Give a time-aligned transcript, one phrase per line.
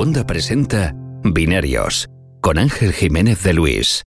[0.00, 2.08] Segunda presenta Binarios
[2.40, 4.02] con Ángel Jiménez de Luis.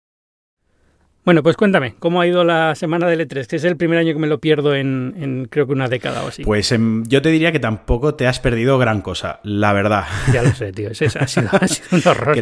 [1.29, 3.45] Bueno, pues cuéntame, ¿cómo ha ido la semana del E3?
[3.45, 6.29] Que es el primer año que me lo pierdo en, creo que una década o
[6.29, 6.43] así.
[6.43, 10.05] Pues em, yo te diría que tampoco te has perdido gran cosa, la verdad.
[10.33, 10.89] Ya lo sé, tío.
[10.89, 11.49] ha, sido,
[11.91, 12.35] un horror.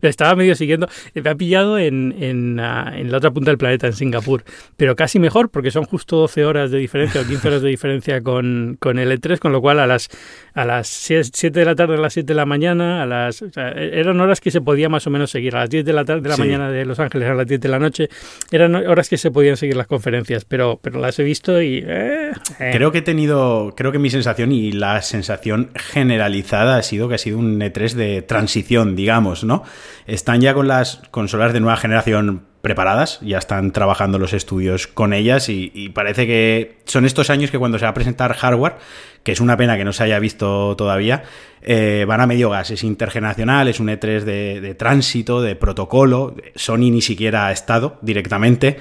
[0.00, 0.88] lo estaba medio siguiendo.
[1.12, 4.42] Me ha pillado en, ah, en, la otra punta del planeta, en Singapur.
[4.78, 8.22] Pero casi mejor, porque son justo 12 horas de diferencia o 15 horas de diferencia
[8.22, 10.08] con, con el E3, con lo cual a las,
[10.54, 14.18] a las 7 de la tarde, a las 7 de la mañana, a las, eran
[14.18, 15.56] horas que se podía más o menos seguir.
[15.56, 17.60] A las 10 de la, tarde, de la mañana de Los Ángeles, a las 10
[17.60, 18.08] de la noche
[18.50, 21.84] eran horas que se podían seguir las conferencias, pero, pero las he visto y...
[21.86, 22.70] Eh, eh.
[22.72, 27.14] Creo que he tenido, creo que mi sensación y la sensación generalizada ha sido que
[27.14, 29.62] ha sido un E3 de transición, digamos, ¿no?
[30.06, 35.12] Están ya con las consolas de nueva generación preparadas, ya están trabajando los estudios con
[35.12, 38.76] ellas y, parece que son estos años que cuando se va a presentar hardware,
[39.22, 41.22] que es una pena que no se haya visto todavía,
[41.62, 46.34] eh, van a medio gas, es intergeneracional, es un E3 de, de tránsito, de protocolo,
[46.54, 48.78] Sony ni siquiera ha estado directamente.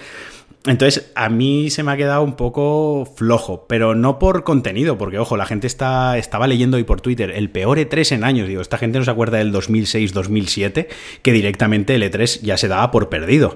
[0.70, 5.18] Entonces, a mí se me ha quedado un poco flojo, pero no por contenido, porque
[5.18, 8.48] ojo, la gente está, estaba leyendo hoy por Twitter el peor E3 en años.
[8.48, 10.86] Digo, esta gente no se acuerda del 2006-2007,
[11.24, 13.56] que directamente el E3 ya se daba por perdido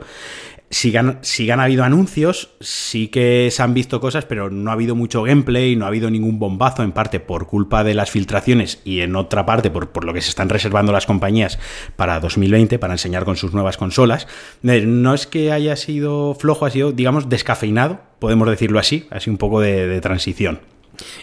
[0.69, 1.19] sí han,
[1.51, 5.75] han, habido anuncios, sí que se han visto cosas, pero no ha habido mucho gameplay,
[5.75, 9.45] no ha habido ningún bombazo, en parte por culpa de las filtraciones y en otra
[9.45, 11.59] parte por, por lo que se están reservando las compañías
[11.95, 14.27] para 2020, para enseñar con sus nuevas consolas.
[14.63, 19.29] Eh, no es que haya sido flojo, ha sido, digamos, descafeinado, podemos decirlo así, así
[19.29, 20.59] un poco de, de transición.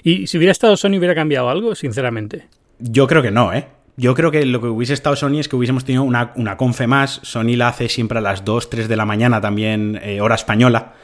[0.03, 2.47] ¿Y si hubiera estado Sony hubiera cambiado algo, sinceramente?
[2.79, 3.67] Yo creo que no, ¿eh?
[4.01, 6.87] Yo creo que lo que hubiese estado Sony es que hubiésemos tenido una, una confe
[6.87, 7.21] más.
[7.23, 10.95] Sony la hace siempre a las 2, 3 de la mañana también, eh, hora española.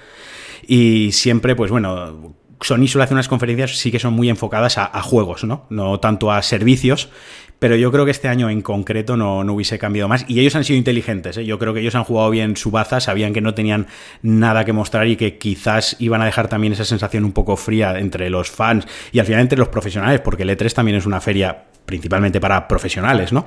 [0.67, 5.03] Y siempre, pues bueno, Sony suele hacer unas conferencias sí que son muy enfocadas a,
[5.03, 5.67] juegos, ¿no?
[5.69, 7.11] No tanto a servicios.
[7.59, 10.25] Pero yo creo que este año en concreto no, no hubiese cambiado más.
[10.29, 11.39] Y ellos han sido inteligentes.
[11.39, 11.45] ¿eh?
[11.45, 13.87] Yo creo que ellos han jugado bien su baza, sabían que no tenían
[14.23, 17.99] nada que mostrar y que quizás iban a dejar también esa sensación un poco fría
[17.99, 21.21] entre los fans y al final entre los profesionales, porque el E3 también es una
[21.21, 23.47] feria principalmente para profesionales, ¿no?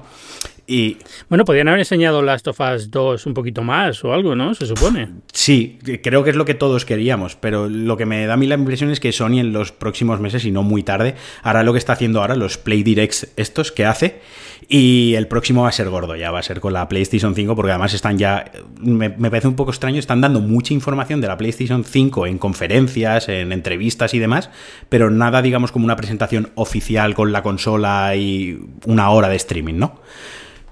[0.71, 0.97] Y,
[1.29, 4.53] bueno, podrían haber enseñado Last of Us 2 un poquito más o algo, ¿no?
[4.53, 5.09] Se supone.
[5.33, 8.45] Sí, creo que es lo que todos queríamos, pero lo que me da a mí
[8.45, 11.73] la impresión es que Sony en los próximos meses, y no muy tarde, hará lo
[11.73, 14.21] que está haciendo ahora, los Play Directs estos que hace,
[14.67, 17.55] y el próximo va a ser gordo, ya va a ser con la PlayStation 5,
[17.55, 21.29] porque además están ya, me, me parece un poco extraño, están dando mucha información de
[21.29, 24.51] la PlayStation 5 en conferencias, en entrevistas y demás,
[24.87, 29.79] pero nada, digamos, como una presentación oficial con la consola y una hora de streaming,
[29.79, 29.99] ¿no?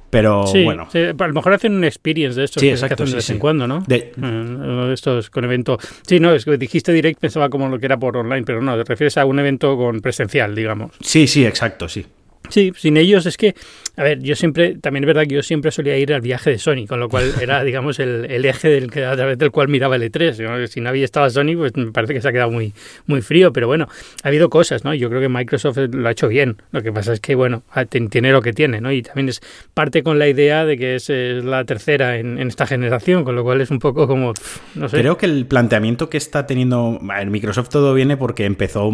[0.10, 0.88] Pero bueno.
[0.94, 3.84] a lo mejor hacen un experience de esto sí, exacto, de vez en cuando, ¿no?
[3.88, 4.14] De...
[4.22, 5.78] Eh, estos con evento.
[6.08, 8.78] Sí, no, es que dijiste direct, pensaba como lo que era por online, pero no,
[8.78, 10.92] te refieres a un evento con presencial, digamos.
[11.02, 12.06] Sí, sí, exacto, sí.
[12.50, 13.56] Sí, sin ellos es que,
[13.98, 16.58] a ver, yo siempre, también es verdad que yo siempre solía ir al viaje de
[16.58, 20.04] Sony, con lo cual era, digamos, el, eje del, a través del cual miraba el
[20.04, 20.68] E3.
[20.68, 22.74] Si no había estado Sony, pues me parece que se ha quedado muy,
[23.08, 23.90] muy frío, pero bueno,
[24.24, 24.94] ha habido cosas, ¿no?
[24.94, 26.62] Yo creo que Microsoft lo ha hecho bien.
[26.72, 27.64] Lo que pasa es que, bueno,
[28.10, 28.92] tiene lo que tiene, ¿no?
[28.92, 29.42] Y también es
[29.74, 33.60] parte con la idea de que es, la tercera en, esta generación, con lo cual
[33.60, 34.34] es un poco como,
[34.76, 35.00] no sé.
[35.00, 38.90] Creo que el planteamiento que está teniendo en Microsoft todo viene porque empezó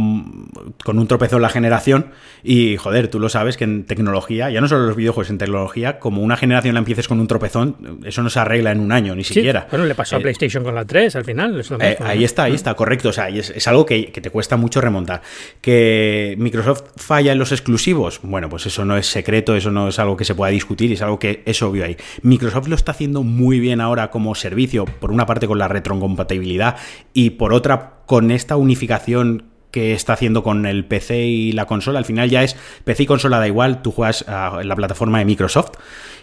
[0.83, 2.07] con un tropezón la generación
[2.41, 5.37] y, joder, tú lo sabes sabes que en tecnología, ya no solo los videojuegos, en
[5.37, 8.91] tecnología, como una generación la empieces con un tropezón, eso no se arregla en un
[8.91, 9.67] año, ni siquiera.
[9.69, 11.63] Bueno, le pasó a eh, PlayStation con la 3 al final.
[11.79, 13.09] Eh, ahí está, ahí está, correcto.
[13.09, 15.21] O sea, es, algo que, te cuesta mucho remontar.
[15.61, 19.99] Que Microsoft falla en los exclusivos, bueno, pues eso no es secreto, eso no es
[19.99, 21.97] algo que se pueda discutir, es algo que es obvio ahí.
[22.21, 26.77] Microsoft lo está haciendo muy bien ahora como servicio, por una parte con la retrocompatibilidad
[27.13, 31.97] y por otra con esta unificación que está haciendo con el PC y la consola.
[31.97, 35.71] Al final ya es PC y consola da igual, tú juegas la plataforma de Microsoft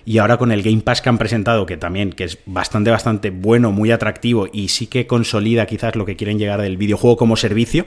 [0.06, 3.30] y ahora con el Game Pass que han presentado, que también que es bastante, bastante
[3.30, 7.36] bueno, muy atractivo y sí que consolida quizás lo que quieren llegar del videojuego como
[7.36, 7.86] servicio,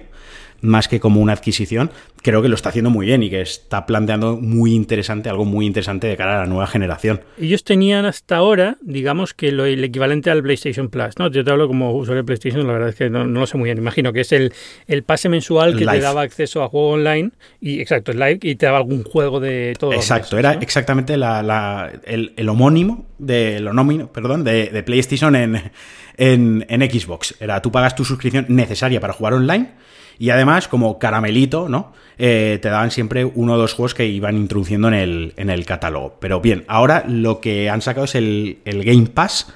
[0.63, 3.85] más que como una adquisición, creo que lo está haciendo muy bien y que está
[3.85, 7.21] planteando muy interesante, algo muy interesante de cara a la nueva generación.
[7.37, 11.29] Ellos tenían hasta ahora, digamos que lo, el equivalente al PlayStation Plus, ¿no?
[11.29, 13.65] Yo te hablo como usuario de PlayStation, la verdad es que no, lo sé muy
[13.65, 13.77] bien.
[13.77, 14.53] Imagino que es el,
[14.87, 18.55] el pase mensual que te daba acceso a juego online y exacto, el live y
[18.55, 19.91] te daba algún juego de todo.
[19.91, 23.73] Exacto, era exactamente la, el, homónimo de lo
[24.13, 25.61] perdón, de, de PlayStation en,
[26.17, 27.35] en, Xbox.
[27.39, 29.71] Era tú pagas tu suscripción necesaria para jugar online
[30.19, 31.93] y además, como caramelito, ¿no?
[32.17, 35.65] Eh, te daban siempre uno o dos juegos que iban introduciendo en el, en el
[35.65, 36.17] catálogo.
[36.19, 39.51] Pero bien, ahora lo que han sacado es el, el Game Pass,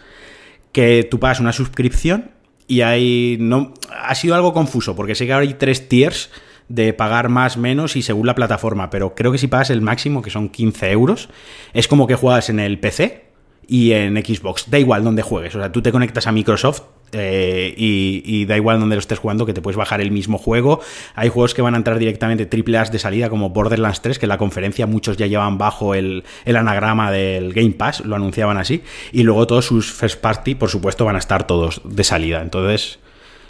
[0.71, 2.31] que tú pagas una suscripción
[2.67, 3.73] y ahí no...
[3.91, 6.31] Ha sido algo confuso, porque sé que ahora hay tres tiers
[6.69, 10.21] de pagar más, menos y según la plataforma, pero creo que si pagas el máximo,
[10.21, 11.29] que son 15 euros,
[11.73, 13.26] es como que juegas en el PC
[13.67, 14.69] y en Xbox.
[14.69, 15.53] Da igual donde juegues.
[15.55, 16.81] O sea, tú te conectas a Microsoft
[17.11, 20.79] eh, y, da igual donde lo estés jugando, que te puedes bajar el mismo juego.
[21.15, 24.25] Hay juegos que van a entrar directamente triple A de salida, como Borderlands 3, que
[24.25, 28.57] en la conferencia muchos ya llevan bajo el, el, anagrama del Game Pass, lo anunciaban
[28.57, 28.83] así.
[29.11, 32.41] Y luego todos sus first party, por supuesto, van a estar todos de salida.
[32.41, 32.99] Entonces.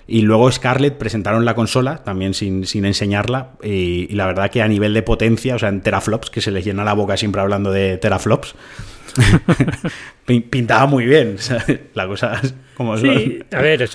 [0.10, 4.62] Y luego Scarlett presentaron la consola, también sin, sin enseñarla, y, y, la verdad que
[4.62, 7.42] a nivel de potencia, o sea, en teraflops, que se les llena la boca siempre
[7.42, 8.56] hablando de teraflops,
[10.50, 11.38] pintaba muy bien.
[11.94, 12.42] La cosa
[12.78, 13.90] como sí, a ver,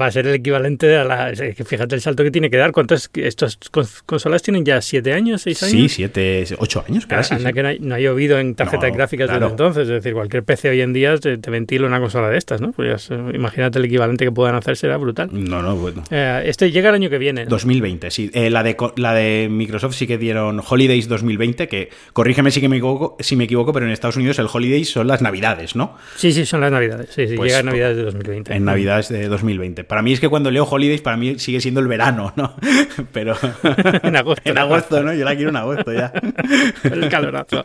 [0.00, 1.34] va a ser el equivalente a la.
[1.66, 2.72] Fíjate el salto que tiene que dar.
[2.72, 3.58] ¿Cuántas estas
[4.06, 4.80] consolas tienen ya?
[4.80, 5.42] ¿Siete años?
[5.42, 5.72] ¿Seis años?
[5.72, 7.34] Sí, siete, ocho años casi.
[7.34, 9.82] Anda que no ha, llovido en tarjetas gráficas desde entonces.
[9.82, 12.72] Es decir, cualquier PC hoy en día te, ventila una consola de estas, ¿no?
[12.72, 15.28] Pues imagínate el equivalente que puedan hacer, será brutal.
[15.30, 16.02] No, no, bueno.
[16.10, 17.44] Eh, este llega el año que viene.
[17.44, 18.30] 2020, sí.
[18.32, 22.70] Eh, la, de, la de Microsoft sí que dieron Holidays 2020, que corrígeme si, que
[22.70, 25.98] me equivoco, si me equivoco, pero en Estados Unidos el Holidays son las Navidades, ¿no?
[26.16, 27.10] Sí, sí, son las Navidades.
[27.10, 28.21] Sí, sí, pues llega Navidades de 2020.
[28.28, 29.84] En Navidades de 2020.
[29.84, 32.54] Para mí es que cuando leo Holidays, para mí sigue siendo el verano, ¿no?
[33.12, 33.36] Pero.
[34.02, 34.50] en agosto.
[34.50, 35.14] en agosto, ¿no?
[35.14, 36.12] Yo la quiero en agosto ya.
[36.84, 37.64] el calorazo.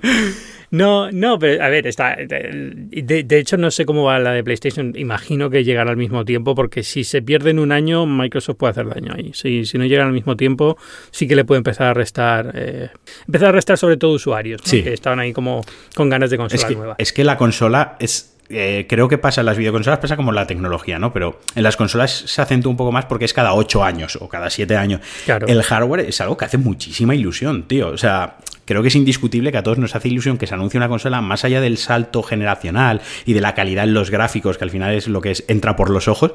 [0.70, 2.16] No, no, pero a ver, está.
[2.18, 4.94] De, de, hecho, no sé cómo va la de PlayStation.
[4.98, 8.72] Imagino que llegará al mismo tiempo, porque si se pierde en un año, Microsoft puede
[8.72, 9.32] hacer daño ahí.
[9.34, 10.78] Si, si no llegan al mismo tiempo,
[11.12, 12.52] sí que le puede empezar a restar.
[12.54, 12.90] Eh,
[13.26, 15.62] empezar a restar sobre todo usuarios, que estaban ahí como
[15.96, 16.96] con ganas de consola es que, nueva.
[16.98, 20.48] Es que la consola es eh, creo que pasa en las videoconsolas, pasa como la
[20.48, 21.12] tecnología, ¿no?
[21.12, 24.30] Pero en las consolas se acentúa un poco más porque es cada 8 años o
[24.30, 25.02] cada 7 años.
[25.48, 27.90] El hardware es algo que hace muchísima ilusión, tío.
[27.90, 30.78] O sea, creo que es indiscutible que a todos nos hace ilusión que se anuncie
[30.78, 34.64] una consola más allá del salto generacional y de la calidad en los gráficos, que
[34.64, 36.34] al final es lo que es, entra por los ojos.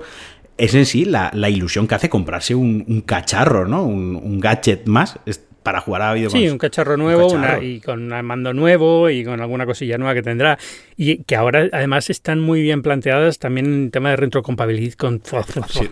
[0.58, 3.84] Es en sí la, ilusión que hace comprarse un, cacharro, ¿no?
[3.84, 5.18] Un, un gadget más
[5.62, 6.46] para jugar a videojuegos.
[6.46, 7.28] Sí, un cacharro nuevo
[7.60, 10.58] y con un mando nuevo y con alguna cosilla nueva que tendrá.
[10.96, 15.22] Y que ahora además están muy bien planteadas también en tema de retrocompatibilidad, con,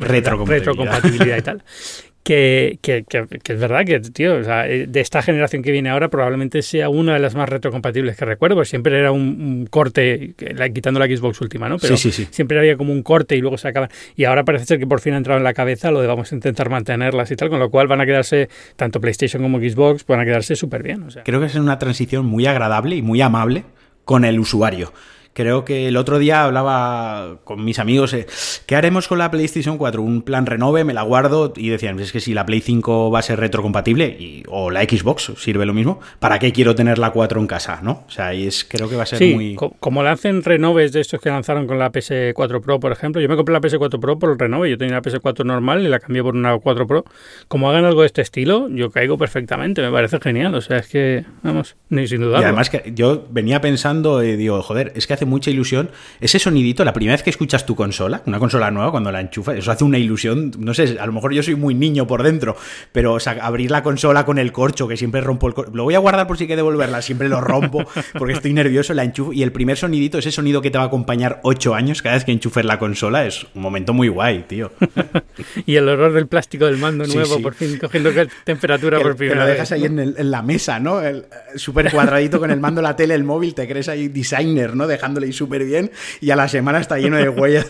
[0.01, 1.63] retrocompatibilidad y tal.
[2.23, 5.89] Que, que, que, es verdad que, tío, o sea, eh, de esta generación que viene
[5.89, 10.35] ahora probablemente sea una de las más retrocompatibles que recuerdo, porque siempre era un, corte,
[10.75, 11.79] quitando la Xbox última, ¿no?
[11.79, 13.89] Pero sí, sí, siempre había como un corte y luego se acaban.
[14.17, 16.31] Y ahora parece ser que por fin ha entrado en la cabeza lo de vamos
[16.31, 20.05] a intentar mantenerlas y tal, con lo cual van a quedarse, tanto PlayStation como Xbox,
[20.07, 21.03] van a quedarse súper bien.
[21.05, 21.25] O sea.
[21.25, 23.65] Creo que es una transición muy agradable y muy amable
[24.05, 24.93] con el usuario.
[25.33, 28.27] Creo que el otro día hablaba con mis amigos, eh,
[28.67, 30.03] ¿qué haremos con la PlayStation 4?
[30.03, 33.21] Un plan renove, me la guardo y decían, es que si la Play 5 va
[33.21, 37.13] a ser retrocompatible y, o la Xbox sirve lo mismo, ¿para qué quiero tener la
[37.13, 37.81] 4 en casa?
[37.83, 38.05] ¿no?
[38.07, 39.55] O sea, y es, creo que va a ser sí, muy...
[39.55, 43.37] como lancen renoves de estos que lanzaron con la PS4 Pro, por ejemplo, yo me
[43.37, 46.23] compré la PS4 Pro por el renove, yo tenía la PS4 normal y la cambié
[46.23, 47.05] por una 4 Pro.
[47.49, 50.89] Como hagan algo de este estilo, yo caigo perfectamente, me parece genial, o sea, es
[50.89, 52.41] que, vamos, ni sin duda.
[52.41, 55.91] Y además que yo venía pensando y digo, joder, es que hace mucha ilusión.
[56.19, 59.57] Ese sonidito, la primera vez que escuchas tu consola, una consola nueva, cuando la enchufas,
[59.59, 60.51] eso hace una ilusión.
[60.59, 62.57] No sé, a lo mejor yo soy muy niño por dentro,
[62.93, 65.73] pero abrir la consola con el corcho, que siempre rompo el corcho.
[65.75, 67.85] Lo voy a guardar por si hay que devolverla, siempre lo rompo
[68.19, 69.35] porque estoy nervioso, la enchufo.
[69.35, 72.25] Y el primer sonidito, ese sonido que te va a acompañar ocho años cada vez
[72.25, 74.73] que enchufes la consola, es un momento muy guay, tío.
[75.67, 78.11] y el olor del plástico del mando nuevo, por fin cogiendo
[78.45, 79.49] temperatura por primera vez.
[79.49, 81.03] lo dejas ahí en, la mesa, ¿no?
[81.03, 84.87] El súper cuadradito con el mando, la tele, el móvil, te crees ahí designer, ¿no?
[85.19, 85.91] Ahí súper bien
[86.21, 87.67] y a la semana está lleno de huellas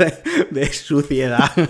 [0.50, 1.50] de, suciedad.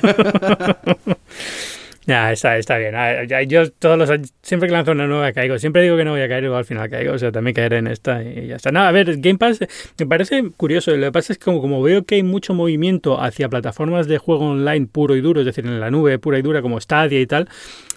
[2.06, 2.94] Ya, está, está bien.
[2.96, 4.10] Ah, yo todos los
[4.42, 5.58] siempre que lanzo una nueva caigo.
[5.58, 7.12] Siempre digo que no voy a caer y al final caigo.
[7.12, 8.72] O sea, también caeré en esta y ya está.
[8.72, 9.60] No, a ver, Game Pass
[9.98, 10.96] me parece curioso.
[10.96, 14.18] Lo que pasa es que como, como veo que hay mucho movimiento hacia plataformas de
[14.18, 17.20] juego online puro y duro, es decir, en la nube pura y dura como Stadia
[17.20, 17.48] y tal,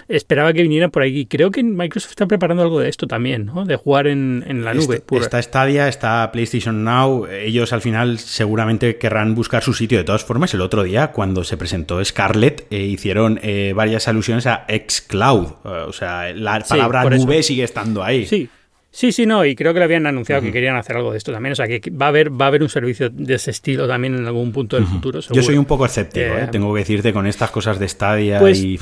[0.10, 1.26] esperaba que vinieran por ahí.
[1.26, 3.64] Creo que Microsoft está preparando algo de esto también, ¿no?
[3.66, 4.98] De jugar en, en la nube.
[4.98, 7.28] Está, está Stadia, está PlayStation Now.
[7.28, 9.98] Ellos al final seguramente querrán buscar su sitio.
[9.98, 14.48] De todas formas, el otro día, cuando se presentó Scarlett, eh, hicieron eh, varias alusiones
[14.48, 15.48] a xCloud.
[15.66, 18.26] Eh, o sea, la palabra nube sigue estando ahí.
[18.26, 18.50] Sí.
[18.96, 21.32] Sí, sí, no, y creo que lo habían anunciado que querían hacer algo de esto
[21.32, 21.54] también.
[21.54, 24.14] O sea, que va a haber, va a haber un servicio de ese estilo también
[24.14, 25.20] en algún punto del futuro.
[25.20, 28.80] Yo soy un poco escéptico, tengo que decirte, con estas cosas de Stadia pues, y.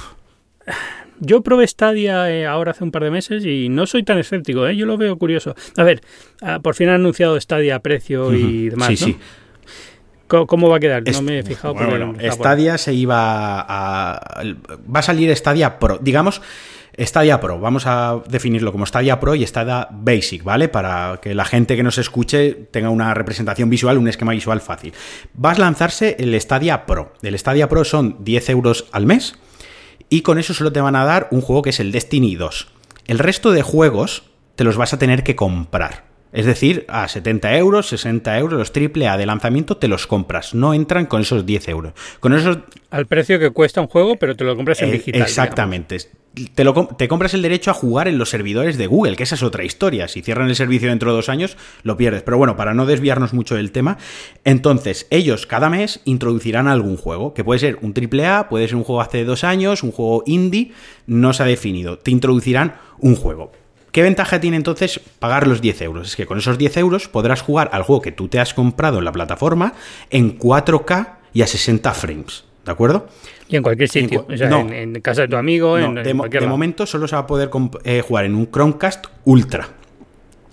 [1.23, 4.67] Yo probé Stadia eh, ahora hace un par de meses y no soy tan escéptico,
[4.67, 4.75] ¿eh?
[4.75, 5.55] yo lo veo curioso.
[5.77, 6.01] A ver,
[6.41, 8.87] ah, por fin han anunciado Stadia a precio y demás.
[8.87, 9.17] Sí, sí.
[10.47, 11.03] ¿Cómo va a quedar?
[11.11, 11.73] No me he fijado.
[11.73, 14.43] Bueno, Stadia se iba a...
[14.93, 15.99] Va a salir Stadia Pro.
[16.01, 16.41] Digamos,
[16.97, 17.59] Stadia Pro.
[17.59, 20.69] Vamos a definirlo como Stadia Pro y Stadia Basic, ¿vale?
[20.69, 24.93] Para que la gente que nos escuche tenga una representación visual, un esquema visual fácil.
[25.43, 27.13] Va a lanzarse el Stadia Pro.
[27.21, 29.35] El Stadia Pro son 10 euros al mes
[30.09, 32.67] y con eso solo te van a dar un juego que es el Destiny 2.
[33.07, 34.23] El resto de juegos
[34.55, 36.10] te los vas a tener que comprar.
[36.33, 40.53] Es decir, a 70 euros, 60 euros, los triple A de lanzamiento te los compras.
[40.53, 41.93] No entran con esos 10 euros.
[42.19, 42.59] Con esos...
[42.89, 45.21] Al precio que cuesta un juego, pero te lo compras en Eh, digital.
[45.21, 45.97] Exactamente.
[46.55, 49.35] Te, lo, te compras el derecho a jugar en los servidores de Google, que esa
[49.35, 50.07] es otra historia.
[50.07, 52.23] Si cierran el servicio dentro de dos años, lo pierdes.
[52.23, 53.97] Pero bueno, para no desviarnos mucho del tema,
[54.45, 58.77] entonces ellos cada mes introducirán algún juego, que puede ser un triple A, puede ser
[58.77, 60.71] un juego hace dos años, un juego indie,
[61.07, 61.99] no se ha definido.
[61.99, 63.51] Te introducirán un juego.
[63.91, 66.07] ¿Qué ventaja tiene entonces pagar los 10 euros?
[66.07, 68.99] Es que con esos 10 euros podrás jugar al juego que tú te has comprado
[68.99, 69.73] en la plataforma
[70.09, 72.45] en 4K y a 60 frames.
[72.65, 73.07] ¿De acuerdo?
[73.49, 74.23] Y en cualquier sitio.
[74.25, 74.59] cu- O sea, no.
[74.61, 77.15] en, en casa de tu amigo, No, en, en de, mo- de momento solo se
[77.15, 77.49] va a poder
[77.83, 79.67] eh, jugar en un Chromecast Ultra.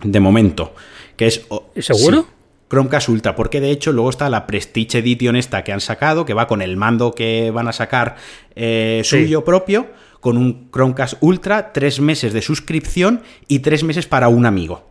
[0.02, 0.74] De momento.
[1.16, 1.46] Que es.
[1.78, 2.22] ¿Seguro?
[2.22, 2.26] sí,
[2.70, 6.34] Chromecast Ultra, porque de hecho luego está la Prestige Edition esta que han sacado, que
[6.34, 8.16] va con el mando que van a sacar
[8.56, 9.22] eh, Sí.
[9.24, 9.86] suyo propio,
[10.20, 14.86] con un Chromecast Ultra, tres meses de suscripción y tres meses para un amigo.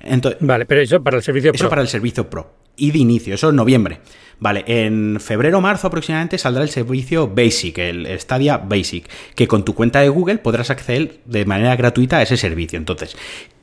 [0.00, 1.70] Entonces, Vale, pero eso para el servicio eso Pro.
[1.70, 2.52] para el servicio Pro.
[2.76, 4.00] Y de inicio, eso en noviembre.
[4.38, 9.64] Vale, en febrero o marzo aproximadamente saldrá el servicio Basic, el Stadia Basic, que con
[9.64, 12.78] tu cuenta de Google podrás acceder de manera gratuita a ese servicio.
[12.78, 13.16] Entonces,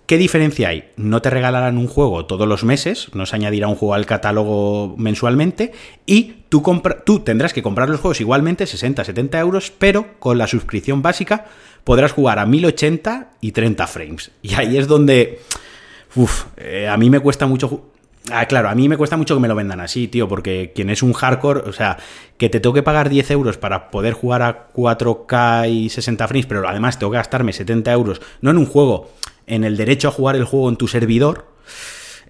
[0.05, 0.89] ¿qué diferencia hay?
[0.97, 4.95] No te regalarán un juego todos los meses, no se añadirá un juego al catálogo
[4.97, 5.71] mensualmente,
[6.05, 6.63] y tú,
[7.05, 11.45] tú tendrás que comprar los juegos igualmente, 60, 70 euros, pero con la suscripción básica
[11.83, 14.31] podrás jugar a 1080 y 30 frames.
[14.41, 15.39] Y ahí es donde...
[16.15, 17.89] Uf, eh, a mí me cuesta mucho.
[18.31, 20.89] Ah, claro, a mí me cuesta mucho que me lo vendan así, tío, porque quien
[20.89, 21.97] es un hardcore, o sea,
[22.37, 26.45] que te tengo que pagar 10 euros para poder jugar a 4K y 60 frames,
[26.47, 29.11] pero además tengo que gastarme 70 euros, no en un juego,
[29.47, 31.47] en el derecho a jugar el juego en tu servidor.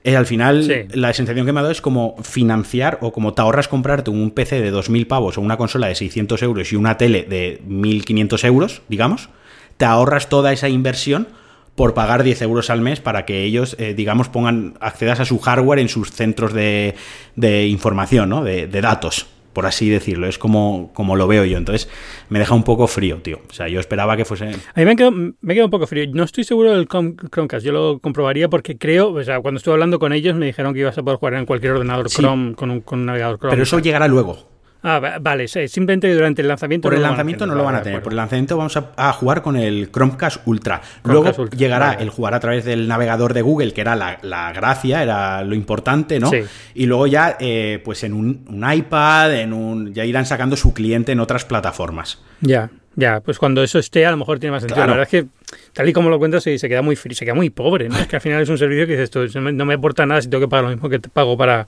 [0.08, 1.00] eh, al final, Sí.
[1.00, 4.30] la sensación que me ha dado es como financiar o como te ahorras comprarte un
[4.30, 8.44] PC de 2.000 pavos o una consola de 600 euros y una tele de 1.500
[8.44, 9.30] euros, digamos,
[9.78, 11.28] te ahorras toda esa inversión
[11.74, 15.40] por pagar 10 euros al mes para que ellos, eh, digamos, pongan, accedas a su
[15.40, 16.94] hardware en sus centros de,
[17.36, 18.44] de información, ¿no?
[18.44, 20.28] De, de datos, por así decirlo.
[20.28, 21.58] Es como, como lo veo yo.
[21.58, 21.90] Entonces,
[22.30, 23.40] me deja un poco frío, tío.
[23.50, 24.46] O sea, yo esperaba que fuese...
[24.46, 26.06] A mí me ha, quedado, me quedado un poco frío.
[26.14, 27.66] No estoy seguro del Chrome- Chromecast.
[27.66, 30.82] Yo lo comprobaría porque creo, o sea, cuando estuve hablando con ellos me dijeron que
[30.82, 32.18] ibas a poder jugar en cualquier ordenador Sí.
[32.22, 33.52] Chrome con un, con un navegador Chrome.
[33.52, 34.54] Pero eso llegará luego.
[34.88, 36.86] Ah, va- vale, simplemente durante el lanzamiento.
[36.88, 38.04] Por el no lanzamiento no lo van a tener.
[38.04, 40.80] Por el lanzamiento vamos a, a jugar con el Chromecast Ultra.
[41.04, 42.04] Chromecast Luego Ultra, llegará vale.
[42.04, 45.56] el jugar a través del navegador de Google, que era la, la gracia, era lo
[45.56, 46.30] importante, ¿no?
[46.30, 46.42] Sí.
[46.76, 50.72] Y luego ya, eh, pues en un, un iPad, en un, ya irán sacando su
[50.74, 52.22] cliente en otras plataformas.
[52.42, 54.76] Ya, ya, pues cuando eso esté a lo mejor tiene más sentido.
[54.76, 54.92] Claro.
[54.92, 55.30] La verdad es que
[55.74, 57.98] tal y como lo cuentas se, se queda muy se queda muy pobre, ¿no?
[57.98, 60.06] Es que al final es un servicio que dices tú, no me, no me aporta
[60.06, 61.68] nada si tengo que pagar lo mismo que te pago para,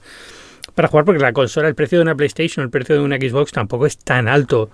[0.78, 3.50] para jugar, porque la consola, el precio de una PlayStation, el precio de una Xbox
[3.50, 4.70] tampoco es tan alto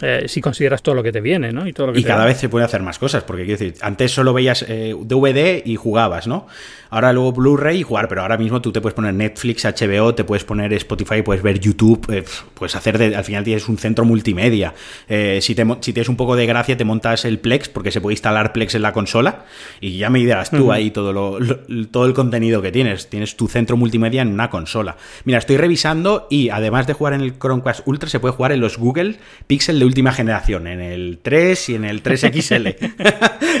[0.00, 1.64] eh, si consideras todo lo que te viene, ¿no?
[1.68, 2.26] Y todo lo que Y te cada da.
[2.26, 5.76] vez se puede hacer más cosas, porque quiero decir, antes solo veías eh, DVD y
[5.76, 6.48] jugabas, ¿no?
[6.90, 10.22] Ahora luego Blu-ray y jugar, pero ahora mismo tú te puedes poner Netflix, HBO, te
[10.24, 14.04] puedes poner Spotify, puedes ver YouTube, eh, puedes hacer, de- al final tienes un centro
[14.04, 14.74] multimedia.
[15.08, 18.00] Eh, si, te, si tienes un poco de gracia, te montas el Plex, porque se
[18.00, 19.44] puede instalar Plex en la consola,
[19.80, 21.58] y ya me dirás tú ahí todo, lo, lo-
[21.90, 23.08] todo el contenido que tienes.
[23.08, 24.96] Tienes tu centro multimedia en una consola.
[25.24, 28.60] Mira, estoy revisando y además de jugar en el Chromecast Ultra, se puede jugar en
[28.60, 32.76] los Google Pixel de última generación, en el 3 y en el 3XL.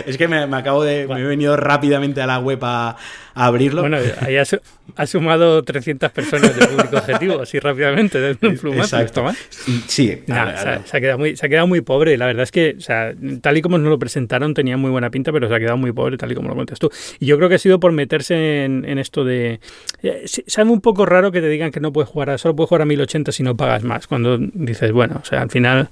[0.06, 1.06] es que me, me acabo de.
[1.06, 2.96] Me he venido rápidamente a la web a, a
[3.34, 3.80] abrirlo.
[3.82, 4.60] Bueno, ahí ha, su-
[4.96, 8.98] ha sumado 300 personas de público objetivo, así rápidamente, de un plumazo.
[9.00, 9.26] Exacto.
[9.86, 12.16] Sí, Nah, se, ha, se ha quedado muy, se ha quedado muy pobre.
[12.16, 15.10] La verdad es que, o sea, tal y como nos lo presentaron, tenía muy buena
[15.10, 16.90] pinta, pero se ha quedado muy pobre, tal y como lo cuentas tú.
[17.18, 19.60] Y yo creo que ha sido por meterse en, en esto de.
[20.02, 22.38] eh, Sabe un poco raro que te digan que no puedes jugar a.
[22.38, 24.06] Solo puedes jugar a 1080 si no pagas más.
[24.06, 25.88] Cuando dices, bueno, o sea, al final.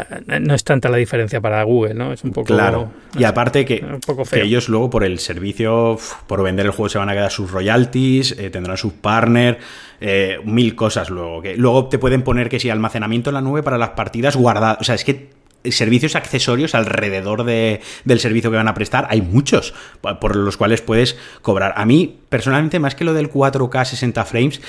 [0.00, 2.12] Eh, No es tanta la diferencia para Google, ¿no?
[2.12, 2.46] Es un poco.
[2.46, 2.90] Claro.
[3.18, 4.44] Y aparte que, un poco que feo.
[4.44, 8.32] ellos luego por el servicio, por vender el juego se van a quedar sus royalties,
[8.38, 9.58] eh, tendrán sus partners,
[10.00, 11.42] eh, mil cosas luego.
[11.42, 14.78] Que luego te pueden poner que si almacenamiento en la nube para las partidas guardadas.
[14.80, 15.35] O sea, es que
[15.70, 19.74] servicios accesorios alrededor de- del servicio que van a prestar hay muchos
[20.20, 21.74] por los cuales puedes cobrar.
[21.76, 24.60] A mí, personalmente, más que lo del 4K 60 frames,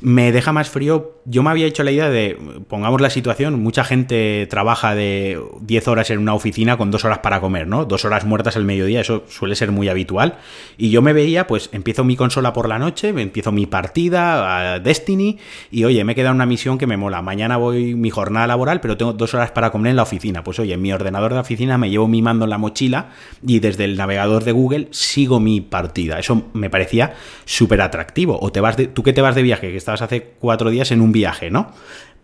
[0.00, 1.12] me deja más frío.
[1.26, 2.36] Yo me había hecho la idea de,
[2.68, 7.18] pongamos la situación, mucha gente trabaja de 10 horas en una oficina con dos horas
[7.18, 7.84] para comer, ¿no?
[7.84, 10.38] Dos horas muertas al mediodía, eso suele ser muy habitual.
[10.76, 14.78] Y yo me veía, pues empiezo mi consola por la noche, empiezo mi partida a
[14.80, 15.38] Destiny
[15.70, 17.22] y oye, me queda una misión que me mola.
[17.22, 20.33] Mañana voy mi jornada laboral, pero tengo dos horas para comer en la oficina.
[20.42, 23.10] Pues oye, en mi ordenador de oficina me llevo mi mando en la mochila
[23.46, 26.18] y desde el navegador de Google sigo mi partida.
[26.18, 27.14] Eso me parecía
[27.44, 28.38] súper atractivo.
[28.40, 30.90] O te vas de, tú que te vas de viaje, que estabas hace cuatro días
[30.90, 31.72] en un viaje, ¿no?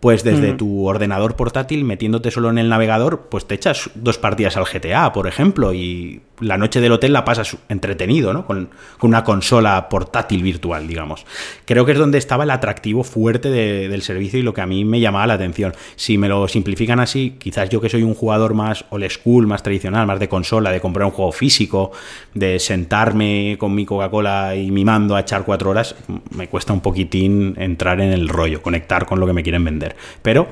[0.01, 4.57] Pues desde tu ordenador portátil, metiéndote solo en el navegador, pues te echas dos partidas
[4.57, 8.45] al GTA, por ejemplo, y la noche del hotel la pasas entretenido, ¿no?
[8.45, 8.69] Con,
[9.01, 11.25] una consola portátil virtual, digamos.
[11.65, 14.85] Creo que es donde estaba el atractivo fuerte del servicio y lo que a mí
[14.85, 15.73] me llamaba la atención.
[15.95, 19.61] Si me lo simplifican así, quizás yo que soy un jugador más old school, más
[19.61, 21.91] tradicional, más de consola, de comprar un juego físico,
[22.33, 25.95] de sentarme con mi Coca-Cola y mi mando a echar cuatro horas,
[26.31, 29.90] me cuesta un poquitín entrar en el rollo, conectar con lo que me quieren vender.
[30.21, 30.47] Pero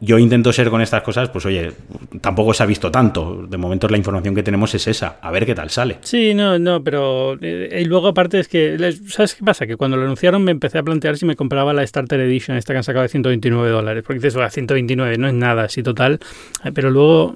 [0.00, 1.72] yo intento ser con estas cosas, pues oye,
[2.20, 3.46] tampoco se ha visto tanto.
[3.48, 5.98] De momento la información que tenemos es esa, a ver qué tal sale.
[6.02, 8.76] Sí, no, no, pero eh, y luego aparte es que,
[9.08, 9.66] ¿sabes qué pasa?
[9.66, 12.74] Que cuando lo anunciaron me empecé a plantear si me compraba la Starter Edition, esta
[12.74, 16.20] que han sacado de 129 dólares, porque dices, a 129 no es nada así total,
[16.64, 17.34] eh, pero luego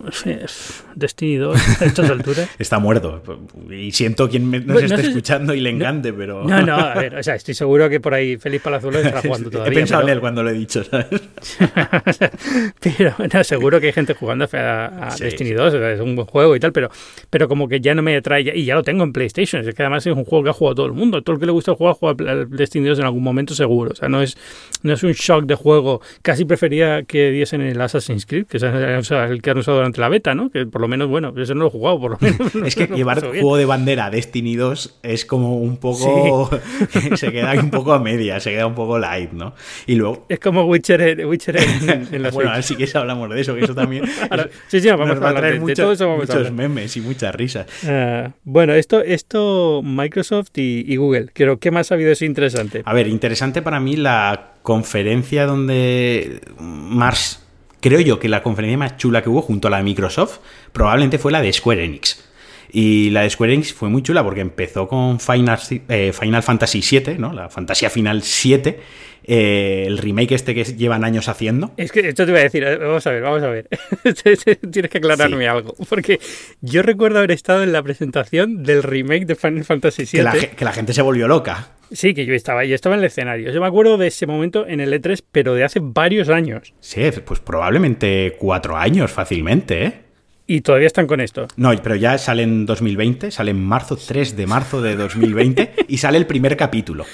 [0.95, 2.51] Destiny 2 a estas alturas.
[2.59, 3.23] Está muerto
[3.71, 6.45] y siento quien me, nos esté escuchando y le encante, pero...
[6.45, 9.51] No, no, a ver, o sea, estoy seguro que por ahí Feliz Palazuelo está jugando
[9.51, 9.73] todavía.
[9.73, 11.09] He pensado en él cuando lo he dicho, ¿sabes?
[12.81, 16.61] pero no, seguro que hay gente jugando a, Destiny 2, es un buen juego y
[16.61, 16.91] tal, pero,
[17.29, 19.83] pero como que ya no me atrae, y ya lo tengo en PlayStation, es que
[19.83, 21.75] además es un juego que ha jugado todo el mundo, todo el que le gusta
[21.75, 24.37] jugar juega al Destiny 2 en algún momento seguro, o sea, no es,
[24.83, 28.63] no es un shock de juego, casi prefería que diesen el Assassin's Creed, que es
[28.63, 30.51] el que han usado durante la beta, ¿no?
[30.51, 32.55] Que por lo menos, bueno, eso no lo he jugado, por lo menos.
[32.67, 36.51] es que llevar juego de bandera a Destiny 2 es como un poco,
[37.15, 39.55] se queda un poco a media, se queda un poco light, ¿no?
[39.87, 40.27] Y luego...
[40.29, 43.75] Es como Witcher, Witcher en, en la bueno, así que hablamos de eso, que eso
[43.75, 44.05] también
[44.69, 47.67] sí, sí, vamos a hablar de, todo eso muchos memes y muchas risas.
[47.87, 51.31] Ah, bueno, esto, esto Microsoft y, Google.
[51.33, 52.83] Quiero, ¿qué más ha habido eso interesante?
[52.85, 57.43] A ver, interesante para mí la conferencia donde Mars,
[57.81, 60.39] creo yo que la conferencia más chula que hubo junto a la de Microsoft,
[60.73, 62.31] probablemente fue la de Square Enix.
[62.73, 66.83] Y la de Square Enix fue muy chula porque empezó con Final, eh, Final Fantasy
[66.89, 67.33] VII, ¿no?
[67.33, 68.81] La fantasía final 7
[69.33, 71.71] eh, el remake este que llevan años haciendo.
[71.77, 73.69] Es que esto te iba a decir, eh, vamos a ver, vamos a ver.
[74.73, 75.73] Tienes que aclararme algo.
[75.89, 76.19] Porque
[76.61, 80.11] yo recuerdo haber estado en la presentación del remake de Final Fantasy VII.
[80.11, 81.69] Que la, que la gente se volvió loca.
[81.93, 83.53] Sí, que yo estaba, yo estaba en el escenario.
[83.53, 86.75] Yo me acuerdo de ese momento en el E3, pero de hace varios años.
[86.81, 89.93] Sí, pues probablemente cuatro años fácilmente, ¿eh?
[90.49, 91.47] Y todavía están con esto.
[91.55, 95.99] No, pero ya sale en 2020, sale en marzo, 3 de marzo de 2020, y
[95.99, 97.07] sale el primer capítulo.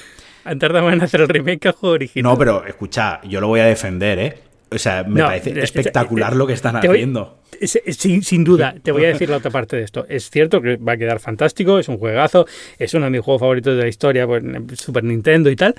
[0.47, 2.33] Han tardado en hacer el remake al juego original.
[2.33, 4.39] No, pero escucha, yo lo voy a defender, ¿eh?
[4.71, 7.39] O sea, me parece espectacular lo que están haciendo.
[7.61, 10.07] sin, duda, te voy a decir la otra parte de esto.
[10.09, 12.47] Es cierto que va a quedar fantástico, es un juegazo,
[12.79, 14.43] es uno de mis juegos favoritos de la historia, pues,
[14.75, 15.75] Super Nintendo y tal.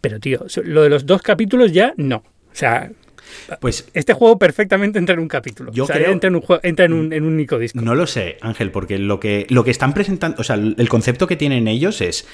[0.00, 2.16] Pero, tío, lo de los dos capítulos ya no.
[2.16, 2.90] O sea,
[3.60, 5.72] pues este juego perfectamente entra en un capítulo.
[5.72, 7.80] Yo creo, entra, en un, entra en, un, en un único disco.
[7.80, 11.26] No lo sé, Ángel, porque lo que, lo que están presentando, o sea, el concepto
[11.26, 12.26] que tienen ellos es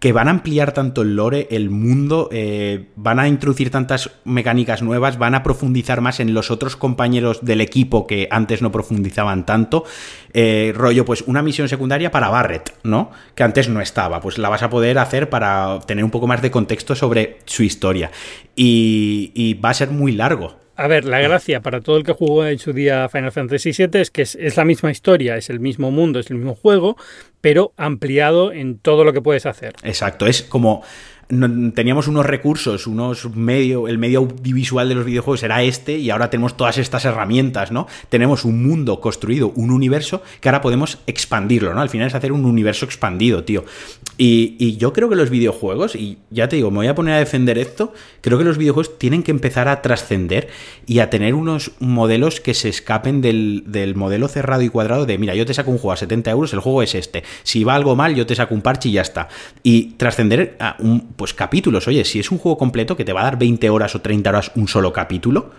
[0.00, 4.82] que van a ampliar tanto el lore, el mundo, eh, van a introducir tantas mecánicas
[4.82, 9.44] nuevas, van a profundizar más en los otros compañeros del equipo que antes no profundizaban
[9.44, 9.84] tanto.
[10.32, 13.10] Eh, rollo, pues una misión secundaria para Barrett, ¿no?
[13.34, 14.20] Que antes no estaba.
[14.20, 17.62] Pues la vas a poder hacer para tener un poco más de contexto sobre su
[17.62, 18.10] historia.
[18.54, 20.56] y va a ser muy largo.
[20.78, 24.00] A ver, la gracia para todo el que jugó en su día Final Fantasy VII
[24.00, 26.96] es que es, la misma historia, es el mismo mundo, es el mismo juego,
[27.40, 29.74] pero ampliado en todo lo que puedes hacer.
[29.82, 30.84] Exacto, es como
[31.28, 36.30] teníamos unos recursos, unos medio, el medio audiovisual de los videojuegos era este y ahora
[36.30, 37.86] tenemos todas estas herramientas, ¿no?
[38.08, 41.82] Tenemos un mundo construido, un universo que ahora podemos expandirlo, ¿no?
[41.82, 43.64] Al final es hacer un universo expandido, tío.
[44.16, 47.14] Y, y yo creo que los videojuegos, y ya te digo, me voy a poner
[47.14, 50.48] a defender esto, creo que los videojuegos tienen que empezar a trascender
[50.86, 55.18] y a tener unos modelos que se escapen del, del modelo cerrado y cuadrado de,
[55.18, 57.22] mira, yo te saco un juego a 70 euros, el juego es este.
[57.42, 59.28] Si va algo mal, yo te saco un parche y ya está.
[59.62, 61.88] Y trascender a un pues capítulos.
[61.88, 64.30] Oye, si es un juego completo que te va a dar 20 horas o 30
[64.30, 65.50] horas un solo capítulo,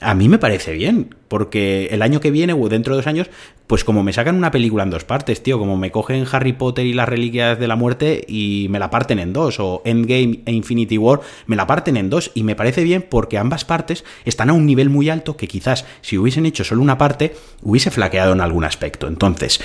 [0.00, 3.30] a mí me parece bien, porque el año que viene o dentro de dos años,
[3.66, 6.84] pues como me sacan una película en dos partes, tío, como me cogen Harry Potter
[6.84, 10.52] y las reliquias de la muerte y me la parten en dos, o Endgame e
[10.52, 14.50] Infinity War me la parten en dos, y me parece bien porque ambas partes están
[14.50, 18.32] a un nivel muy alto que quizás si hubiesen hecho solo una parte hubiese flaqueado
[18.32, 19.06] en algún aspecto.
[19.06, 19.60] Entonces,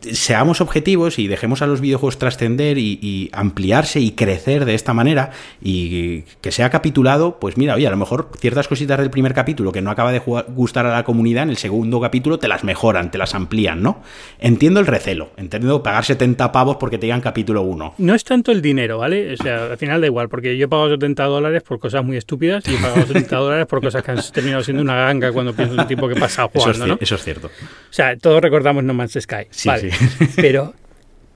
[0.00, 5.30] seamos objetivos y dejemos a los videojuegos trascender y, ampliarse y crecer de esta manera
[5.60, 9.72] y que sea capitulado, pues mira, oye, a lo mejor ciertas cositas del primer capítulo
[9.72, 13.10] que no acaba de gustar a la comunidad, en el segundo capítulo te las mejoran,
[13.10, 14.02] te las amplían, ¿no?
[14.38, 17.94] Entiendo el recelo, entiendo pagar 70 pavos porque te digan capítulo 1.
[17.98, 19.32] No es tanto el dinero, ¿vale?
[19.34, 22.16] O sea, al final da igual, porque yo he pagado 70 dólares por cosas muy
[22.16, 25.54] estúpidas y he pagado 70 dólares por cosas que han terminado siendo una ganga cuando
[25.54, 26.98] pienso en el tipo que pasa jugando, eso ¿no?
[27.00, 27.48] Eso es cierto.
[27.48, 29.46] O sea, todos recordamos No Man's Sky.
[29.58, 29.90] Sí, vale.
[30.36, 30.74] Pero,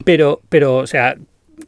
[0.04, 1.16] pero, pero, o sea,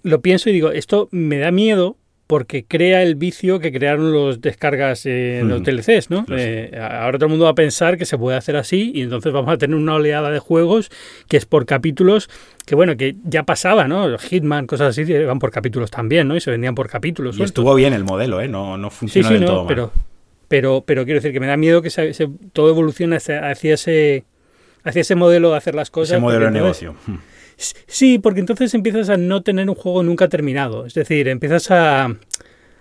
[0.02, 4.40] lo pienso y digo, esto me da miedo porque crea el vicio que crearon los
[4.40, 6.24] descargas en los DLCs, ¿no?
[6.30, 9.32] Eh, ahora todo el mundo va a pensar que se puede hacer así y entonces
[9.32, 10.90] vamos a tener una oleada de juegos
[11.28, 12.30] que es por capítulos,
[12.64, 14.16] que bueno, que ya pasaba, ¿no?
[14.16, 16.36] Hitman, cosas así, van por capítulos también, ¿no?
[16.36, 17.36] Y se vendían por capítulos.
[17.36, 18.48] Y estuvo bien el modelo, ¿eh?
[18.48, 19.92] No, no funcionó sí, sí, no, pero,
[20.48, 21.90] pero, pero quiero decir que me da miedo que
[22.52, 24.24] todo evolucione hacia, ese,
[24.84, 26.12] hacia ese modelo de hacer las cosas.
[26.12, 26.94] Ese modelo de negocio.
[27.56, 30.86] Sí, porque entonces empiezas a no tener un juego nunca terminado.
[30.86, 32.06] Es decir, empiezas a...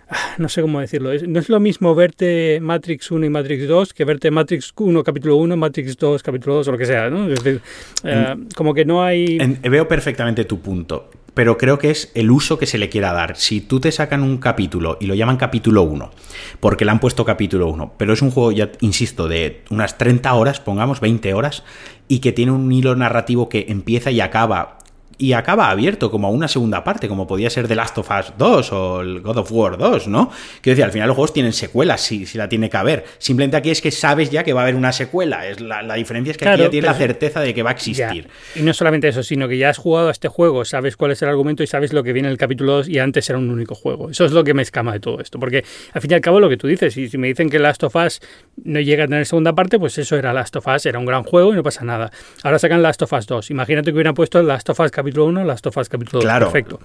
[0.10, 1.12] Ah, no sé cómo decirlo.
[1.28, 5.38] No es lo mismo verte Matrix 1 y Matrix 2 que verte Matrix 1 capítulo
[5.38, 7.10] 1, Matrix 2 capítulo 2 o lo que sea.
[7.10, 7.32] ¿no?
[7.32, 7.62] Es decir,
[8.04, 9.38] eh, como que no hay...
[9.38, 13.36] veo perfectamente tu punto pero creo que es el uso que se le quiera dar.
[13.36, 16.12] Si tú te sacan un capítulo y lo llaman capítulo 1,
[16.60, 20.34] porque le han puesto capítulo 1, pero es un juego, ya insisto, de unas 30
[20.34, 21.64] horas, pongamos 20 horas,
[22.08, 24.80] y que tiene un hilo narrativo que empieza y acaba
[25.18, 28.34] y acaba abierto como a una segunda parte, como podía ser The Last of Us
[28.38, 30.30] 2 o el God of War 2, ¿no?
[30.62, 33.06] Quiero decir, al final los juegos tienen secuelas, si, si la tiene que haber.
[33.18, 35.48] Simplemente aquí es que sabes ya que va a haber una secuela.
[35.48, 38.28] Es la, diferencia es que aquí ya tienes la certeza de que va a existir.
[38.56, 41.22] Y no solamente eso, sino que ya has jugado a este juego, sabes cuál es
[41.22, 43.50] el argumento y sabes lo que viene en el capítulo 2 y antes era un
[43.50, 44.10] único juego.
[44.10, 45.40] Eso es lo que me escama de todo esto.
[45.40, 47.60] Porque al fin y al cabo lo que tú dices, y si me dicen que
[47.60, 48.22] Last of Us
[48.64, 51.24] no llega a tener segunda parte, pues eso era Last of Us, era un gran
[51.24, 52.12] juego y no pasa nada.
[52.44, 53.52] Ahora sacan Last of Us 2.
[53.52, 56.26] Imagínate que hubieran puesto Last of Us capítulo 1, Last of Us capítulo 2.
[56.26, 56.46] Claro.
[56.46, 56.80] Perfecto.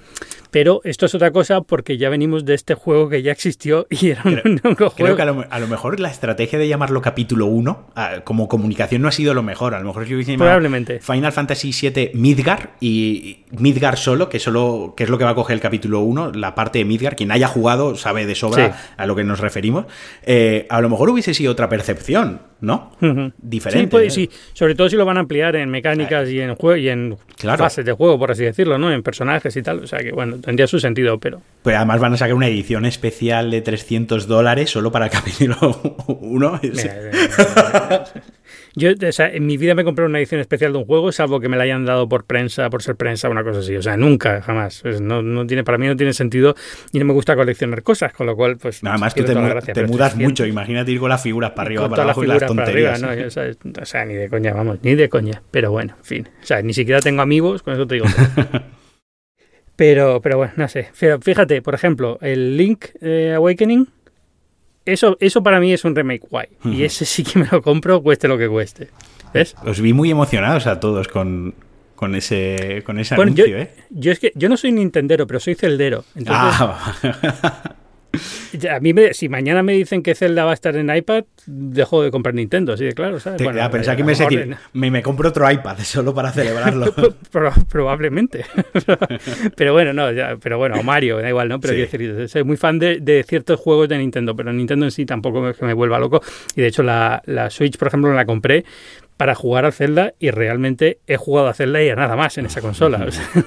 [0.51, 4.11] Pero esto es otra cosa porque ya venimos de este juego que ya existió y
[4.11, 4.95] era un único juego.
[4.97, 9.09] Creo que a lo, mejor la estrategia de llamarlo capítulo 1 ah, como comunicación no
[9.09, 9.75] ha sido lo mejor.
[9.75, 11.01] A lo mejor si hubiese llamado Probablemente.
[11.01, 15.35] Final Fantasy VII Midgar y Midgar solo, que solo que es lo que va a
[15.35, 17.17] coger el capítulo 1, la parte de Midgar.
[17.17, 19.87] Quien haya jugado sabe de sobra a lo que nos referimos.
[20.23, 22.41] Eh, a lo mejor hubiese sido otra percepción.
[22.61, 22.91] ¿no?
[23.39, 24.11] Diferente.
[24.11, 27.17] Sí, sí, sobre todo si lo van a ampliar en mecánicas y en y en
[27.39, 28.93] fases de juego, por así decirlo, ¿no?
[28.93, 29.81] En personajes y tal.
[29.81, 31.40] O sea que, bueno, tendría su sentido, pero.
[31.62, 35.57] Pero además van a sacar una edición especial de 300 dólares solo para capítulo
[36.07, 36.61] 1.
[38.74, 41.40] Yo, o sea, en mi vida me compré una edición especial de un juego, salvo
[41.40, 43.77] que me la hayan dado por prensa, por ser prensa, una cosa así.
[43.77, 44.83] O sea, nunca, jamás.
[45.01, 46.55] no, no, tiene, para mí no tiene sentido
[46.92, 48.83] y no me gusta coleccionar cosas, con lo cual, pues.
[48.83, 49.35] Nada más tú te,
[49.72, 50.46] te mudas mucho.
[50.46, 53.03] Imagínate ir con las figuras para arriba, para abajo y las tonterías.
[53.03, 53.16] Arriba,
[53.64, 53.83] ¿no?
[53.83, 55.42] o, sea, ni de coña, vamos, ni de coña.
[55.51, 56.29] Pero bueno, en fin.
[56.42, 58.07] O sea, ni siquiera tengo amigos, con eso te digo.
[59.79, 60.88] pero, pero bueno, no sé.
[60.93, 63.87] Fíjate, por ejemplo, el Link eh, Awakening
[64.85, 66.49] eso, eso para mí es un remake guay.
[66.64, 68.88] Y ese sí que me lo compro, cueste lo que cueste.
[69.33, 69.55] ¿Ves?
[69.64, 71.55] Os vi muy emocionados a todos con,
[71.95, 73.71] con ese, con ese anuncio, yo, ¿eh?
[73.91, 76.05] Yo es que yo no soy Nintendero, pero soy celdero.
[76.27, 77.75] ah.
[78.71, 82.11] A mí, si mañana me dicen que Zelda va a estar en iPad, dejo de
[82.11, 83.21] comprar Nintendo, así de claro.
[83.21, 83.42] ¿sabes?
[83.42, 86.94] bueno, a pensar que me, decir, me, me, compro otro iPad solo para celebrarlo.
[87.71, 88.44] probablemente.
[89.57, 90.09] pero bueno, no,
[90.40, 91.61] pero bueno, Mario, da igual, ¿no?
[91.61, 94.90] Pero quiero decir, soy muy fan de, de, ciertos juegos de Nintendo, pero Nintendo en
[94.90, 96.23] sí tampoco es que me vuelva loco.
[96.57, 98.64] Y de hecho, la, la Switch, por ejemplo, la compré
[99.19, 102.47] para jugar a Zelda y realmente he jugado a Zelda y a nada más en
[102.47, 103.05] esa consola.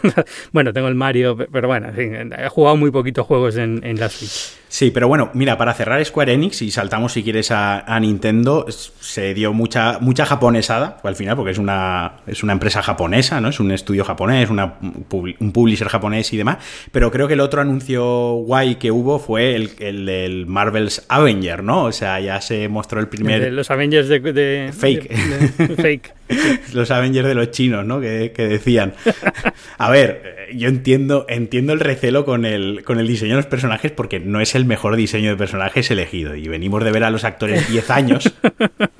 [0.52, 4.61] bueno, tengo el Mario, pero bueno, he jugado muy poquitos juegos en, en la Switch.
[4.72, 9.34] Sí, pero bueno, mira, para cerrar Square Enix y saltamos si quieres a, Nintendo, se
[9.34, 13.50] dio mucha, mucha japonesada al final, porque es una, es una empresa japonesa, ¿no?
[13.50, 16.60] Es un estudio japonés, una, un publisher japonés y demás.
[16.94, 21.64] Pero creo que el otro anuncio guay que hubo fue el, el del Marvel's Avenger,
[21.64, 21.84] ¿no?
[21.84, 23.52] O sea, ya se mostró el primer.
[23.52, 24.72] los Avengers de.
[24.72, 25.76] fake.
[25.82, 26.14] fake.
[26.74, 28.00] los Avengers de los chinos, ¿no?
[28.00, 28.94] Que, que decían.
[29.82, 33.92] A ver, yo entiendo, entiendo el recelo con el, con el diseño de los personajes
[33.92, 36.36] porque no es el mejor diseño de personajes elegido.
[36.36, 38.32] Y venimos de ver a los actores 10 años.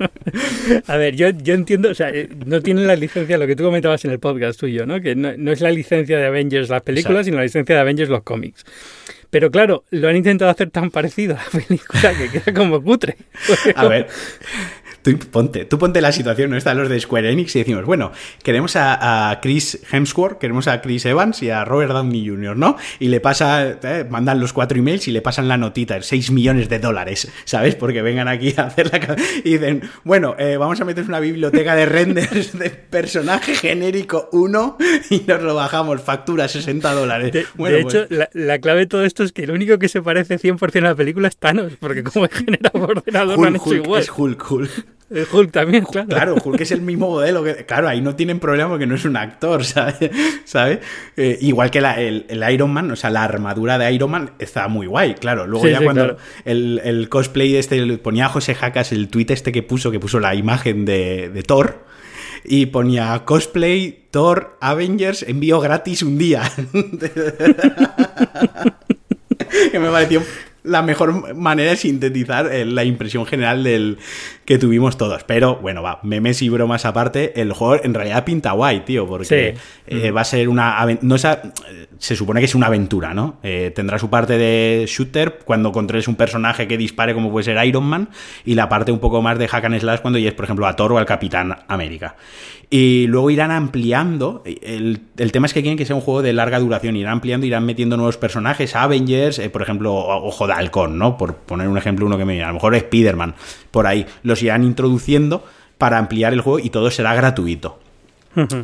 [0.88, 3.62] a ver, yo, yo entiendo, o sea, eh, no tienen la licencia, lo que tú
[3.62, 5.00] comentabas en el podcast tuyo, ¿no?
[5.00, 8.24] Que no, es la licencia de Avengers las películas, sino la licencia de Avengers los
[8.24, 8.64] cómics.
[9.30, 13.16] Pero claro, lo han intentado hacer tan parecido a la película que queda como cutre.
[13.76, 14.08] A ver,
[15.02, 16.56] Tú ponte, tú ponte la situación, ¿no?
[16.56, 18.12] Están los de Square Enix y decimos, bueno,
[18.44, 22.76] queremos a, Chris Hemsworth, queremos a Chris Evans y a Robert Downey Jr., ¿no?
[23.00, 26.68] Y le pasa, eh, mandan los cuatro emails y le pasan la notita, 6 millones
[26.68, 27.74] de dólares, ¿sabes?
[27.74, 29.16] Porque vengan aquí a hacer la...
[29.44, 34.76] Y dicen, bueno, eh, vamos a meter una biblioteca de renders de personaje genérico 1
[35.10, 37.32] y nos lo bajamos, factura 60 dólares.
[37.32, 40.00] De, bueno, hecho, pues la, clave de todo esto es que lo único que se
[40.00, 43.56] parece 100% a la película es Thanos, porque como es generado por ordenador, Hulk, han
[43.56, 44.02] hecho igual.
[44.02, 44.91] Es Hulk, Hulk.
[45.32, 46.08] Hulk también, claro.
[46.08, 47.44] Claro, Hulk es el mismo modelo.
[47.44, 49.64] Que, claro, ahí no tienen problema porque no es un actor,
[50.44, 50.78] ¿sabes?
[51.16, 54.86] Eh, igual que el, Iron Man, o sea, la armadura de Iron Man está muy
[54.86, 55.46] guay, claro.
[55.46, 59.90] Luego ya cuando el, cosplay este, ponía a José Jacas el tweet este que puso,
[59.90, 61.84] que puso la imagen de, de Thor,
[62.44, 66.42] y ponía cosplay Thor Avengers envío gratis un día.
[69.70, 70.22] que me pareció
[70.64, 73.98] la mejor manera de sintetizar eh, la impresión general del
[74.52, 75.24] que tuvimos todos.
[75.24, 79.54] Pero bueno, va, memes y bromas aparte, el juego en realidad pinta guay, tío, porque
[79.86, 80.86] eh, va a ser una...
[81.00, 83.38] No se supone que es una aventura, ¿no?
[83.42, 87.64] Eh, tendrá su parte de shooter cuando controles un personaje que dispare como puede ser
[87.64, 88.10] Iron Man
[88.44, 90.76] y la parte un poco más de hack and slash cuando llegues, por ejemplo, a
[90.76, 92.16] Thor o al Capitán América.
[92.74, 94.42] Y luego irán ampliando.
[94.46, 96.96] El, tema es que quieren que sea un juego de larga duración.
[96.96, 101.18] Irán ampliando, irán metiendo nuevos personajes, Avengers, eh, por ejemplo, Ojo de Halcón, ¿no?
[101.18, 102.44] Por poner un ejemplo, uno que me viene.
[102.44, 103.34] A lo mejor Spider-Man,
[103.70, 104.06] por ahí.
[104.22, 105.44] Los irán introduciendo
[105.78, 107.78] para ampliar el juego y todo será gratuito.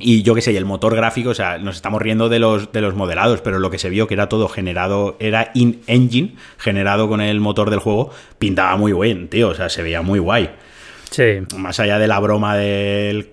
[0.01, 2.81] Y yo qué sé, el motor gráfico, o sea, nos estamos riendo de los, de
[2.81, 7.21] los modelados, pero lo que se vio que era todo generado, era in-engine, generado con
[7.21, 10.49] el motor del juego, pintaba muy bien, tío, o sea, se veía muy guay.
[11.11, 11.41] Sí.
[11.57, 13.27] Más allá de la broma de,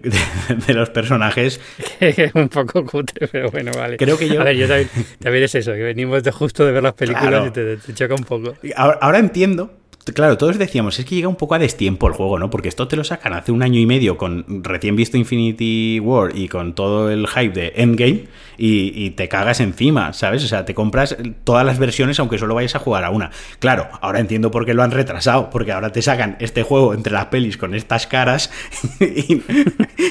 [0.68, 1.60] los personajes.
[2.34, 3.98] un poco cutre, pero bueno, vale.
[3.98, 4.42] Creo que yo.
[4.42, 7.52] A ver, yo también, es eso, que venimos de justo de ver las películas y
[7.52, 8.56] te, choca un poco.
[8.76, 9.72] ahora entiendo
[10.14, 12.52] Claro, todos decíamos, es que llega un poco a destiempo el juego, ¿no?
[12.52, 16.32] Porque esto te lo sacan hace un año y medio con recién visto Infinity War
[16.36, 18.26] y con todo el hype de Endgame
[18.58, 20.44] y, te cagas encima, ¿sabes?
[20.44, 23.32] O sea, te compras todas las versiones aunque solo vayas a jugar a una.
[23.58, 27.12] Claro, ahora entiendo por qué lo han retrasado, porque ahora te sacan este juego entre
[27.12, 28.52] las pelis con estas caras
[29.00, 29.42] y,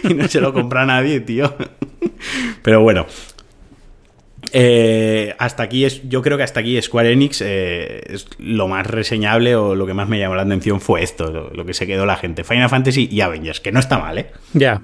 [0.03, 1.55] y no se lo compra nadie, tío.
[2.63, 3.07] Pero bueno,
[4.57, 8.87] eh, hasta aquí es, yo creo que hasta aquí Square Enix eh, es lo más
[8.87, 12.07] reseñable o lo que más me llamó la atención fue esto, lo, que se quedó
[12.07, 12.45] la gente.
[12.45, 14.31] Final Fantasy y Avengers, que no está mal, ¿eh?
[14.53, 14.81] Ya.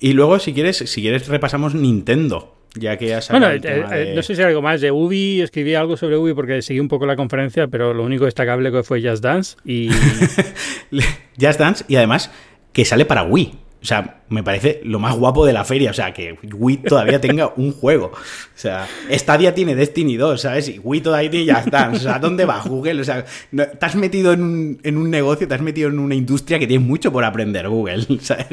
[0.00, 2.58] Y luego, si quieres, si quieres, repasamos Nintendo.
[2.74, 6.18] Ya que has Bueno, eh, no sé si algo más de Ubi, escribí algo sobre
[6.18, 9.56] Ubi porque seguí un poco la conferencia, pero lo único destacable que fue Just Dance
[9.64, 9.88] y.
[11.40, 12.30] Just Dance y además
[12.74, 13.54] que sale para Wii.
[13.82, 15.90] O sea, me parece lo más guapo de la feria.
[15.90, 18.06] O sea, que Wii todavía tenga un juego.
[18.06, 20.68] O sea, Stadia tiene Destiny 2, ¿sabes?
[20.68, 21.90] Y Wii todavía tiene ya está.
[21.92, 23.00] O sea, ¿dónde va Google?
[23.00, 26.14] O sea, te has metido en un, en un, negocio, te has metido en una
[26.14, 28.46] industria que tiene mucho por aprender, Google, ¿sabes?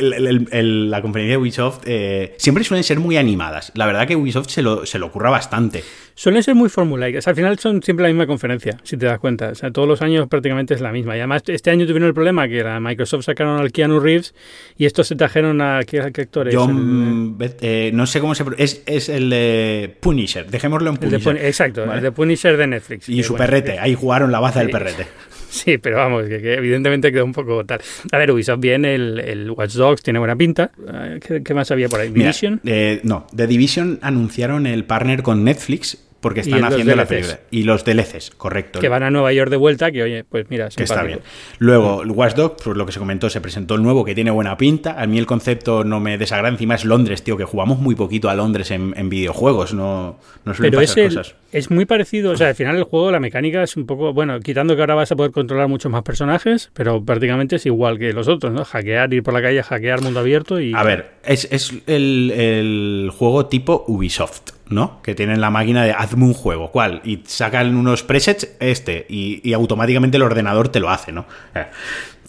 [0.00, 3.72] la conferencia de Ubisoft eh, siempre suelen ser muy animadas.
[3.74, 5.84] La verdad que Ubisoft se lo, se lo ocurra bastante.
[6.14, 7.26] Suelen ser muy formulaicas.
[7.28, 9.50] Al final son siempre la misma conferencia, si te das cuenta.
[9.50, 11.16] O sea, todos los años prácticamente es la misma.
[11.16, 14.34] Y además, este año tuvieron el problema que la Microsoft sacaron al Keanu Reeves
[14.76, 15.82] y estos se trajeron a.
[15.84, 16.54] ¿Qué, actores?
[16.54, 17.36] John.
[17.60, 18.44] Eh, no sé cómo se.
[18.58, 20.50] Es, es el de Punisher.
[20.50, 21.36] Dejémoslo en Punisher.
[21.36, 23.08] exacto, el de Punisher de Netflix.
[23.08, 23.78] Y su perrete.
[23.78, 25.06] Ahí jugaron la baza del perrete.
[25.50, 27.80] Sí, pero vamos, que, evidentemente quedó un poco tal.
[28.12, 30.70] A ver, Ubisoft bien, el, el Watch Dogs tiene buena pinta.
[30.88, 32.08] Eh, ¿Qué, más había por ahí?
[32.08, 32.60] ¿Division?
[32.64, 37.40] Eh, no, de Division anunciaron el partner con Netflix porque están haciendo la película.
[37.50, 38.80] Y los DLCs, correcto.
[38.80, 41.20] Que van a Nueva York de vuelta, que oye, pues mira, que está bien.
[41.58, 44.30] Luego, el Watch Dogs, por lo que se comentó, se presentó el nuevo que tiene
[44.30, 45.00] buena pinta.
[45.00, 46.50] A mí el concepto no me desagrada.
[46.50, 49.72] Encima es Londres, tío, que jugamos muy poquito a Londres en, videojuegos.
[49.74, 51.34] No, no suelen Pero pasar cosas.
[51.52, 54.38] Es muy parecido, o sea, al final el juego, la mecánica es un poco, bueno,
[54.40, 58.12] quitando que ahora vas a poder controlar muchos más personajes, pero prácticamente es igual que
[58.12, 58.64] los otros, ¿no?
[58.64, 60.72] Hackear, ir por la calle, hackear mundo abierto y...
[60.74, 64.59] A ver, es, es el, el juego tipo Ubisoft.
[64.70, 65.02] ¿No?
[65.02, 67.02] Que tienen la máquina de hazme un juego, ¿cuál?
[67.04, 71.26] Y sacan unos presets, este, y, automáticamente el ordenador te lo hace, ¿no?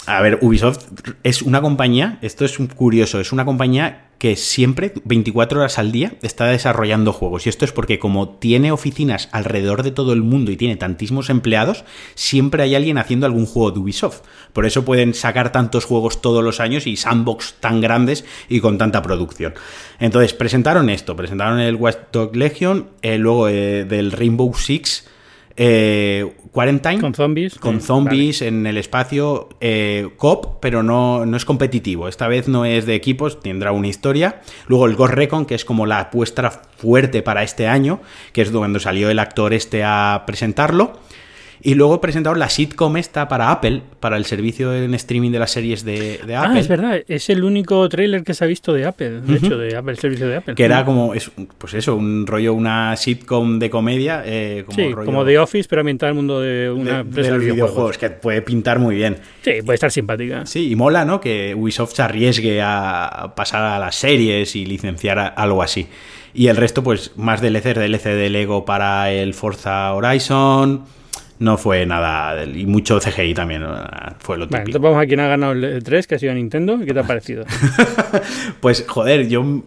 [0.08, 0.88] A ver, Ubisoft
[1.24, 6.14] es una compañía, esto es curioso, es una compañía que siempre, 24 horas al día,
[6.22, 7.46] está desarrollando juegos.
[7.46, 11.30] Y esto es porque como tiene oficinas alrededor de todo el mundo y tiene tantísimos
[11.30, 11.86] empleados,
[12.16, 14.22] siempre hay alguien haciendo algún juego de Ubisoft.
[14.54, 18.78] Por eso pueden sacar tantos juegos todos los años y sandbox tan grandes y con
[18.78, 19.54] tanta producción.
[20.00, 25.06] Entonces, presentaron esto, presentaron el Watch Dog Legion, eh, luego eh, del Rainbow Six
[25.58, 27.00] eh, Quarantine.
[27.00, 27.56] Con zombies.
[27.56, 32.10] Con zombies en el espacio eh, COP, pero no, no, es competitivo.
[32.10, 34.42] Esta vez no es de equipos, tendrá una historia.
[34.68, 38.02] Luego el Ghost Recon, que es como la apuesta fuerte para este año,
[38.34, 41.00] que es cuando salió el actor este a presentarlo.
[41.63, 45.52] Y luego presentaron la sitcom esta para Apple, para el servicio en streaming de las
[45.52, 46.36] series de, Apple.
[46.36, 49.58] Ah, es verdad, es el único tráiler que se ha visto de Apple, de hecho,
[49.58, 50.56] de Apple, el servicio de Apple.
[50.56, 54.24] Que era como, es, pues eso, un rollo, una sitcom de comedia.
[54.26, 57.97] Eh, como sí, como The Office, pero ambientada el mundo de una de, de, videojuegos.
[57.97, 59.17] que puede pintar muy bien.
[59.41, 60.45] Sí, puede estar simpática.
[60.45, 61.21] Sí, y mola, ¿no?
[61.21, 65.88] Que Ubisoft se arriesgue a pasar a las series y licenciar algo así.
[66.34, 70.86] Y el resto, pues, más DLC, DLC de Lego para el Forza Horizon
[71.41, 72.45] no fue nada.
[72.45, 73.63] Y mucho CGI también
[74.19, 74.51] fue lo típico.
[74.51, 76.80] Bueno, entonces vamos a quien ha ganado el 3, que ha sido Nintendo.
[76.86, 77.45] ¿Qué te ha parecido?
[78.62, 79.63] pues, joder, yo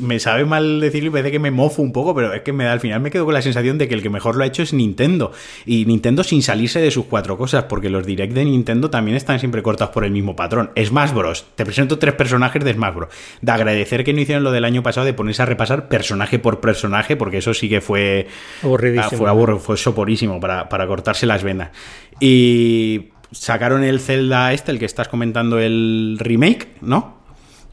[0.00, 2.64] me sabe mal decirlo y parece que me mofo un poco, pero es que me
[2.64, 4.46] da, al final me quedo con la sensación de que el que mejor lo ha
[4.46, 5.32] hecho es Nintendo.
[5.66, 9.38] Y Nintendo sin salirse de sus cuatro cosas, porque los direct de Nintendo también están
[9.38, 10.70] siempre cortados por el mismo patrón.
[10.82, 11.46] Smash Bros.
[11.54, 13.08] Te presento tres personajes de Smash Bros.
[13.40, 16.60] De agradecer que no hicieron lo del año pasado de ponerse a repasar personaje por
[16.60, 18.26] personaje, porque eso sí que fue.
[18.62, 19.26] Aburridísimo.
[19.26, 21.70] Ah, fue fue soporísimo para, para cortarse las venas.
[22.20, 27.19] Y sacaron el Zelda este, el que estás comentando, el remake, ¿no?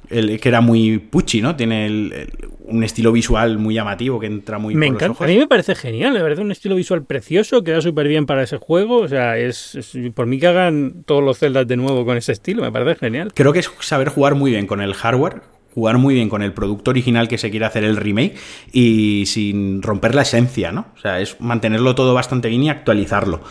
[0.09, 1.55] El, que era muy puchi, ¿no?
[1.55, 2.29] Tiene el, el,
[2.67, 5.07] un estilo visual muy llamativo que entra muy me por encanta.
[5.07, 5.25] los ojos.
[5.25, 8.43] A mí me parece genial, me parece un estilo visual precioso, queda súper bien para
[8.43, 8.97] ese juego.
[8.97, 12.31] O sea, es, es, por mí que hagan todos los Zeldas de nuevo con ese
[12.31, 13.31] estilo, me parece genial.
[13.33, 15.41] Creo que es saber jugar muy bien con el hardware,
[15.73, 18.35] jugar muy bien con el producto original que se quiere hacer el remake
[18.71, 20.87] y sin romper la esencia, ¿no?
[20.95, 23.41] O sea, es mantenerlo todo bastante bien y actualizarlo.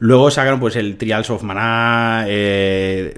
[0.00, 3.14] Luego sacaron pues el Trials of Mana, eh,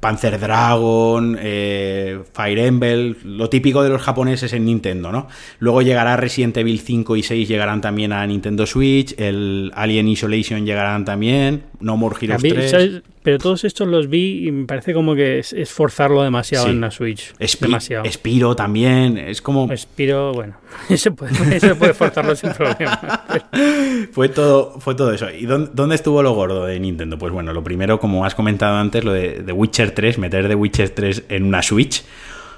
[0.00, 5.28] Panzer Dragon, eh, Fire Emblem, lo típico de los japoneses en Nintendo, ¿no?
[5.58, 10.64] Luego llegará Resident Evil 5 y 6 llegarán también a Nintendo Switch, el Alien Isolation
[10.64, 12.70] llegarán también, No More Heroes mí, 3.
[12.70, 13.02] ¿sabes?
[13.22, 16.70] Pero todos estos los vi y me parece como que es, es forzarlo demasiado Sí.
[16.70, 17.34] en la Switch.
[17.38, 18.10] Espi- demasiado.
[18.10, 19.70] Spiro también, es como...
[19.70, 20.54] Espiro, bueno,
[20.88, 23.24] eso puede, eso puede forzarlo sin problema.
[24.12, 25.28] Fue todo, fue todo eso.
[25.30, 27.18] ¿Y dónde, dónde estuvo lo gordo de Nintendo?
[27.18, 30.54] Pues bueno, lo primero, como has comentado antes, lo de, de Witcher 3, meter The
[30.54, 32.02] Witcher 3 en una Switch.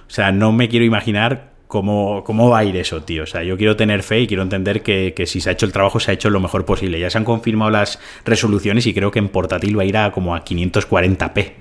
[0.07, 3.23] O sea, no me quiero imaginar cómo, cómo va a ir eso, tío.
[3.23, 5.65] O sea, yo quiero tener fe y quiero entender que, que si se ha hecho
[5.65, 7.01] el trabajo, se ha hecho lo mejor posible.
[7.01, 10.13] Ya se han confirmado las resoluciones y creo que en portátil va a ir a
[10.13, 11.53] como a 540p.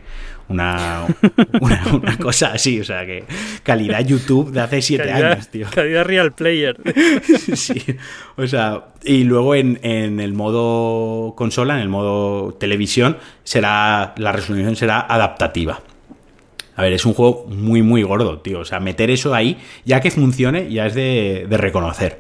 [0.52, 1.06] Una,
[1.62, 3.24] una, una cosa así, o sea que
[3.64, 5.68] calidad YouTube de hace 7 calidad, años, tío.
[5.74, 6.78] Calidad real player.
[7.56, 7.84] sí,
[8.36, 14.32] o sea, y luego en, en, el modo consola, en el modo televisión, será la
[14.32, 15.82] resolución será adaptativa.
[16.76, 18.60] A ver, es un juego muy, muy gordo, tío.
[18.60, 22.20] O sea, meter eso ahí, ya que funcione, ya es de, de reconocer.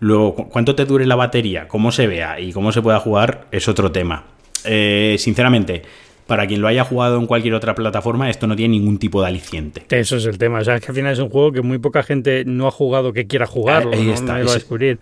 [0.00, 3.48] Luego, cu cuánto te dure la batería, cómo se vea y cómo se pueda jugar
[3.50, 4.24] es otro tema.
[4.64, 5.82] Eh, sinceramente,
[6.28, 9.26] para quien lo haya jugado en cualquier otra plataforma, esto no tiene ningún tipo de
[9.28, 9.82] aliciente.
[9.90, 10.58] Eso es el tema.
[10.60, 12.70] O sea, es que al final es un juego que muy poca gente no ha
[12.70, 13.92] jugado que quiera jugarlo.
[13.94, 14.12] Ahí ¿no?
[14.12, 14.98] está, Nadie lo va a ese- descubrir.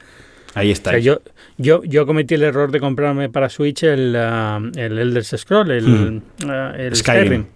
[0.54, 0.90] Ahí está.
[0.90, 1.20] O sea, yo,
[1.58, 5.84] yo, yo cometí el error de comprarme para Switch el, uh, el Elder Scroll, el,
[5.84, 6.16] Hmm.
[6.46, 7.24] uh, el Skyrim.
[7.26, 7.46] Skyrim.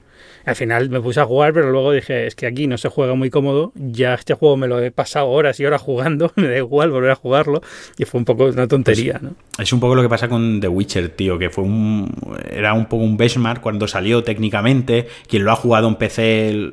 [0.44, 3.14] Al final me puse a jugar, pero luego dije, es que aquí no se juega
[3.14, 6.57] muy cómodo, ya este juego me lo he pasado horas y horas jugando, me da
[6.57, 7.62] igual volver a jugarlo,
[7.98, 9.35] y fue un poco una tontería, Pues ¿no?
[9.59, 12.11] Es un poco lo que pasa con The Witcher, tío, que fue un
[12.50, 15.09] era un poco un benchmark cuando salió técnicamente.
[15.29, 16.70] Quien lo ha jugado en PC,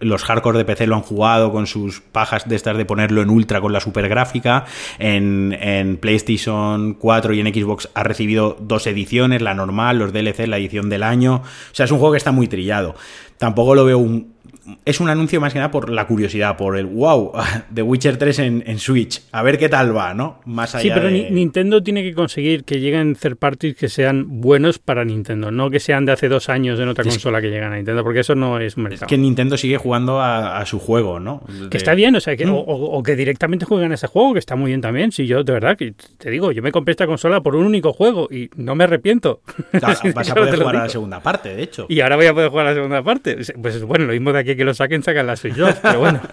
[0.00, 3.30] los hardcore de PC lo han jugado con sus pajas de estas de ponerlo en
[3.30, 4.64] ultra con la super gráfica.
[4.98, 10.46] En, en PlayStation 4 y en Xbox ha recibido dos ediciones, la normal, los DLC,
[10.46, 11.36] la edición del año.
[11.36, 12.94] O sea, es un juego que está muy trillado.
[13.38, 14.35] Tampoco lo veo un
[14.84, 17.32] es un anuncio más que nada por la curiosidad, por el wow,
[17.74, 19.22] The Witcher 3 en, en Switch.
[19.32, 20.40] A ver qué tal va, ¿no?
[20.44, 21.12] Más allá Sí, pero de...
[21.12, 25.70] Ni- Nintendo tiene que conseguir que lleguen third parties que sean buenos para Nintendo, no
[25.70, 28.20] que sean de hace dos años en otra Es- consola que llegan a Nintendo, porque
[28.20, 29.06] eso no es Es mercado.
[29.06, 31.42] que Nintendo sigue jugando a, a su juego, ¿no?
[31.46, 32.52] Que De- está bien, o sea, que, Mm.
[32.54, 35.12] o, que directamente jueguen ese juego, que está muy bien también.
[35.12, 37.92] Si yo, de verdad, que te digo, yo me compré esta consola por un único
[37.92, 39.40] juego y no me arrepiento.
[39.70, 41.86] Claro, de vas a poder jugar a la segunda parte, de hecho.
[41.88, 43.36] Y ahora voy a poder jugar a la segunda parte.
[43.60, 46.20] Pues bueno, lo mismo de aquí que lo saquen, sacan la Switch 2, pero bueno.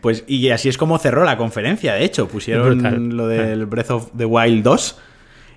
[0.00, 2.28] Pues, y así es como cerró la conferencia, de hecho.
[2.28, 3.08] Pusieron Brutal.
[3.08, 4.98] lo del Breath of the Wild 2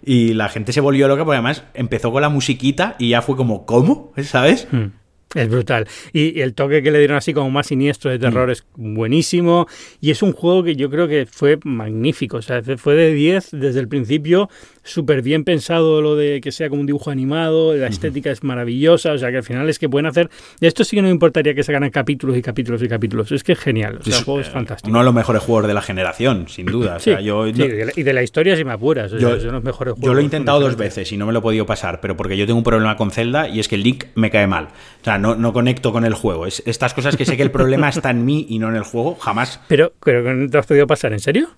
[0.03, 3.35] y la gente se volvió loca porque además empezó con la musiquita y ya fue
[3.35, 4.13] como, ¿cómo?
[4.23, 4.67] ¿Sabes?
[4.71, 4.88] Hmm.
[5.35, 5.87] Es brutal.
[6.11, 8.51] Y, el toque que le dieron así como más siniestro de terror Mm.
[8.51, 9.67] es buenísimo.
[10.01, 12.37] Y es un juego que yo creo que fue magnífico.
[12.37, 14.49] O sea, fue de 10 desde el principio.
[14.83, 17.75] Súper bien pensado lo de que sea como un dibujo animado.
[17.75, 19.11] La estética es maravillosa.
[19.13, 20.31] O sea, que al final es que pueden hacer.
[20.59, 23.31] De esto sí que no me importaría que sacaran capítulos y capítulos y capítulos.
[23.31, 23.99] Es que es genial.
[24.01, 24.89] O sea, el juego es fantástico.
[24.89, 26.95] Uno de los mejores juegos de la generación, sin duda.
[26.95, 28.71] O Sí, sea, yo, sí, yo- y de la- y de la historia si me
[28.71, 29.13] apuras.
[29.13, 30.07] O sea, Yo- son los mejores juegos.
[30.07, 32.35] Yo lo he intentado dos veces y no me lo he podido pasar, pero porque
[32.35, 34.69] yo tengo un problema con Zelda y es que el Link me cae mal.
[35.01, 36.45] O sea, no, no conecto con el juego.
[36.45, 38.84] Es estas cosas que sé que el problema está en mí y no en el
[38.84, 39.60] juego, jamás.
[39.67, 41.49] Pero, pero te has podido pasar, ¿en serio?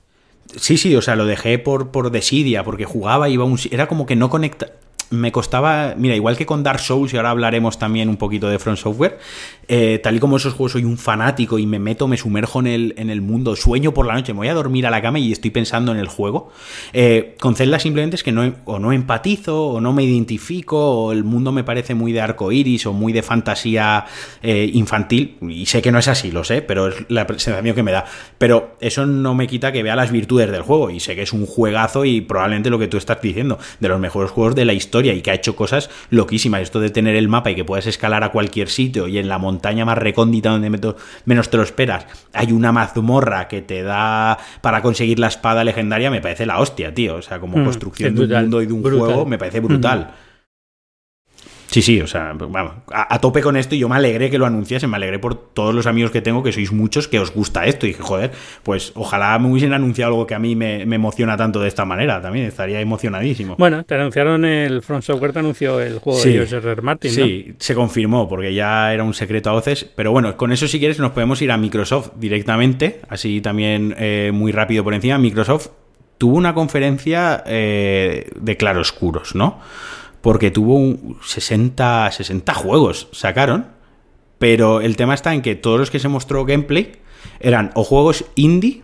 [0.55, 3.57] Sí, sí, o sea, lo dejé por, por desidia, porque jugaba, iba a un...
[3.71, 4.67] Era como que no conecta...
[5.09, 8.59] Me costaba, mira, igual que con Dark Souls, y ahora hablaremos también un poquito de
[8.59, 9.19] Front Software,
[9.73, 12.67] eh, tal y como esos juegos soy un fanático y me meto, me sumerjo en
[12.67, 15.17] el, en el mundo, sueño por la noche, me voy a dormir a la cama
[15.17, 16.49] y estoy pensando en el juego.
[16.91, 21.13] Eh, con Zelda simplemente es que no, o no empatizo, o no me identifico, o
[21.13, 24.03] el mundo me parece muy de arco iris, o muy de fantasía
[24.43, 27.83] eh, infantil, y sé que no es así, lo sé, pero es la sensación que
[27.83, 28.03] me da.
[28.37, 31.31] Pero eso no me quita que vea las virtudes del juego, y sé que es
[31.31, 34.73] un juegazo y probablemente lo que tú estás diciendo, de los mejores juegos de la
[34.73, 36.61] historia y que ha hecho cosas loquísimas.
[36.61, 39.37] Esto de tener el mapa y que puedas escalar a cualquier sitio y en la
[39.37, 40.95] montaña más recóndita donde
[41.25, 46.09] menos te lo esperas hay una mazmorra que te da para conseguir la espada legendaria,
[46.09, 47.15] me parece la hostia, tío.
[47.15, 50.11] O sea, como mm, construcción de un mundo y de un juego, me parece brutal.
[51.71, 54.45] Sí, sí, o sea, vamos, a, tope con esto y yo me alegré que lo
[54.45, 57.65] anunciasen, me alegré por todos los amigos que tengo, que sois muchos, que os gusta
[57.65, 57.85] esto.
[57.85, 61.61] Y dije, joder, pues ojalá me hubiesen anunciado algo que a mí me, emociona tanto
[61.61, 63.55] de esta manera también, estaría emocionadísimo.
[63.57, 66.81] Bueno, te anunciaron el Front Software, te anunció el juego de George R.
[66.81, 67.09] Martin.
[67.09, 69.85] Sí, se confirmó, porque ya era un secreto a voces.
[69.95, 74.31] Pero bueno, con eso si quieres nos podemos ir a Microsoft directamente, así también eh,
[74.33, 75.17] muy rápido por encima.
[75.17, 75.69] Microsoft
[76.17, 79.61] tuvo una conferencia eh, de claroscuros, ¿no?
[80.21, 83.67] Porque tuvo un 60, 60 juegos, sacaron,
[84.39, 86.93] pero el tema está en que todos los que se mostró gameplay
[87.39, 88.83] eran o juegos indie,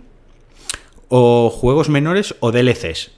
[1.09, 3.11] o juegos menores, o DLCs.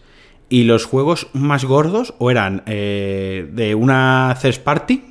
[0.48, 5.09] Y los juegos más gordos o eran eh, de una third party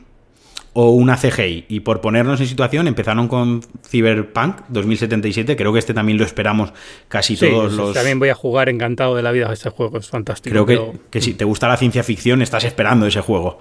[0.72, 1.66] o una CGI.
[1.68, 5.56] Y por ponernos en situación, empezaron con Cyberpunk 2077.
[5.56, 6.72] Creo que este también lo esperamos
[7.08, 7.94] casi todos los.
[7.94, 10.52] También voy a jugar encantado de la vida a este juego, es fantástico.
[10.52, 13.58] Creo que, que si te gusta la ciencia ficción, estás esperando ese juego.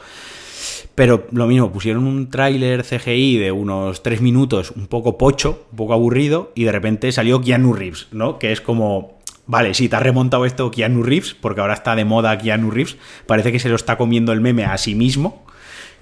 [0.95, 5.77] Pero lo mismo, pusieron un tráiler CGI de unos tres minutos, un poco pocho, un
[5.77, 8.39] poco aburrido, y de repente salió Keanu Reeves, ¿no?
[8.39, 9.17] Que es como.
[9.45, 12.97] Vale, sí, te has remontado esto Keanu Reeves, porque ahora está de moda Keanu Reeves.
[13.27, 15.46] Parece que se lo está comiendo el meme a sí mismo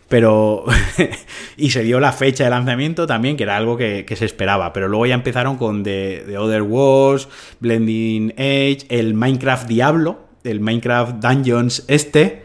[0.08, 0.66] pero
[1.58, 4.88] y se dio la fecha de lanzamiento también, que era algo que, se esperaba, pero
[4.88, 7.28] luego ya empezaron con The, Other Wars,
[7.60, 12.44] Blending Age, el Minecraft Diablo, el Minecraft Dungeons este,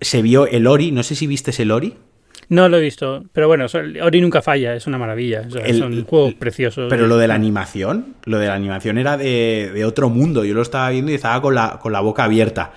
[0.00, 1.94] se vio el Ori, no sé si viste el Ori.
[2.50, 3.66] No lo he visto, pero bueno,
[4.02, 6.88] Ori nunca falla, es una maravilla, es un juego precioso.
[6.90, 10.54] Pero lo de la animación, lo de la animación era de, de otro mundo, yo
[10.54, 12.72] lo estaba viendo y estaba con la, con la boca abierta.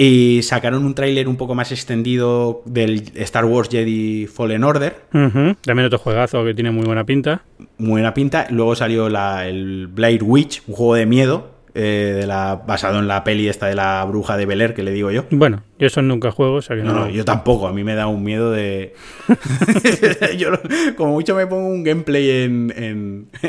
[0.00, 4.94] Y sacaron un tráiler un poco más extendido del Star Wars Jedi Fallen Order.
[5.10, 7.42] También otro juegazo que tiene muy buena pinta.
[7.78, 8.46] Muy buena pinta.
[8.50, 13.08] Luego salió la, el Blade Witch, un juego de miedo, eh, de la, basado en
[13.08, 15.24] la peli esta de la bruja de Bel que le digo yo.
[15.30, 18.22] Bueno, yo eso nunca juego, o no, no, yo tampoco, a mí me da un
[18.22, 18.94] miedo de...
[20.38, 20.50] yo,
[20.96, 22.72] como mucho me pongo un gameplay en,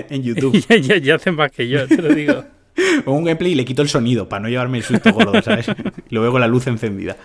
[0.10, 0.60] en, YouTube.
[0.68, 2.43] ya, ya, ya hacen más que yo, te lo digo.
[3.06, 5.68] Pongo un gameplay y le quito el sonido para no llevarme el susto gordo, ¿sabes?
[6.10, 7.18] y lo veo con la luz encendida.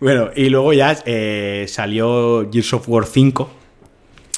[0.00, 3.50] Bueno, y luego ya eh, salió Gears of War 5.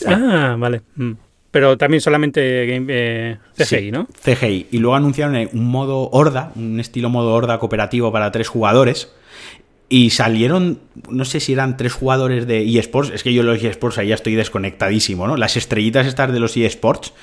[0.07, 0.83] Ah, vale.
[0.97, 1.13] Mm.
[1.51, 4.07] Pero también solamente game, eh, CGI, ¿no?
[4.23, 4.67] CGI.
[4.73, 9.11] Y luego anunciaron un modo horda, un estilo modo horda cooperativo para tres jugadores.
[9.89, 13.99] Y salieron, no sé si eran tres jugadores de eSports, es que yo los eSports
[13.99, 15.37] ahí ya estoy desconectadísimo, ¿no?
[15.37, 17.15] Las estrellitas estas de los eSports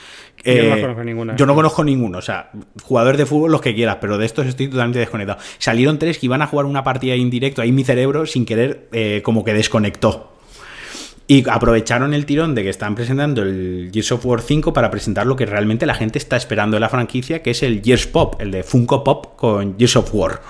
[0.45, 1.36] yo no eh, conozco ninguna.
[1.36, 2.17] Yo no conozco ninguno.
[2.17, 2.51] O sea,
[2.84, 5.39] jugadores de fútbol los que quieras, pero de estos estoy totalmente desconectado.
[5.57, 7.61] Salieron tres que iban a jugar una partida indirecto.
[7.61, 10.34] Ahí mi cerebro, sin querer, eh, como que desconectó.
[11.27, 15.25] Y aprovecharon el tirón de que están presentando el Gears of War 5 para presentar
[15.25, 18.36] lo que realmente la gente está esperando de la franquicia, que es el Gears Pop,
[18.41, 20.41] el de Funko Pop con Gears of War.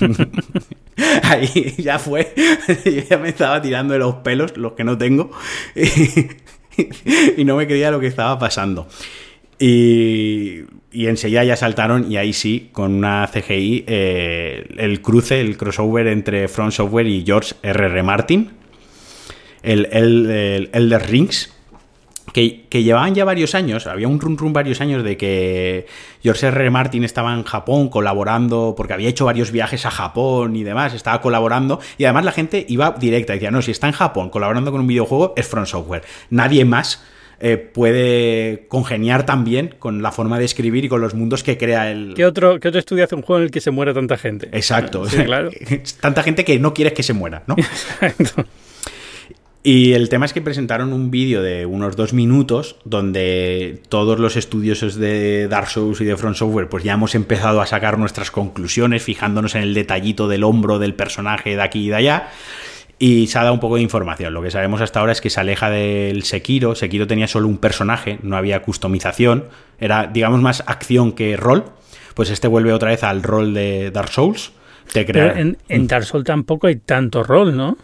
[1.24, 2.32] Ahí ya fue.
[2.84, 5.30] Yo ya me estaba tirando de los pelos, los que no tengo.
[7.36, 8.88] y no me creía lo que estaba pasando.
[9.58, 15.56] Y, y, enseguida ya saltaron, y ahí sí, con una CGI, eh, el cruce, el
[15.56, 18.02] crossover entre Front Software y George R.R.
[18.02, 18.50] Martin,
[19.62, 21.54] el, el, el Rings,
[22.34, 25.86] que, llevaban ya varios años, había un run run varios años de que
[26.20, 26.70] George R.
[26.70, 31.20] Martin estaba en Japón colaborando, porque había hecho varios viajes a Japón y demás, estaba
[31.20, 34.80] colaborando, y además la gente iba directa, decía, no, si está en Japón colaborando con
[34.80, 36.02] un videojuego, es Front Software.
[36.30, 37.04] Nadie más
[37.40, 41.90] eh, puede congeniar también con la forma de escribir y con los mundos que crea
[41.90, 42.14] el...
[42.14, 44.48] ¿Qué otro, qué otro estudio hace un juego en el que se muera tanta gente?
[44.52, 45.04] Exacto.
[45.24, 45.50] claro.
[46.00, 47.56] tanta gente que no quieres que se muera, ¿no?
[48.00, 48.44] Exacto.
[49.66, 54.36] Y el tema es que presentaron un vídeo de unos dos minutos donde todos los
[54.36, 58.30] estudiosos de Dark Souls y de Front Software pues ya hemos empezado a sacar nuestras
[58.30, 62.28] conclusiones fijándonos en el detallito del hombro del personaje de aquí y de allá
[62.98, 64.34] y se ha dado un poco de información.
[64.34, 66.74] Lo que sabemos hasta ahora es que se aleja del Sekiro.
[66.74, 69.44] Sekiro tenía solo un personaje, no había customización.
[69.78, 71.64] Era, digamos, más acción que rol.
[72.14, 74.52] Pues este vuelve otra vez al rol de Dark Souls.
[74.92, 75.38] Te crea...
[75.38, 77.76] en, en, Dark Souls tampoco hay tanto rol, ¿no?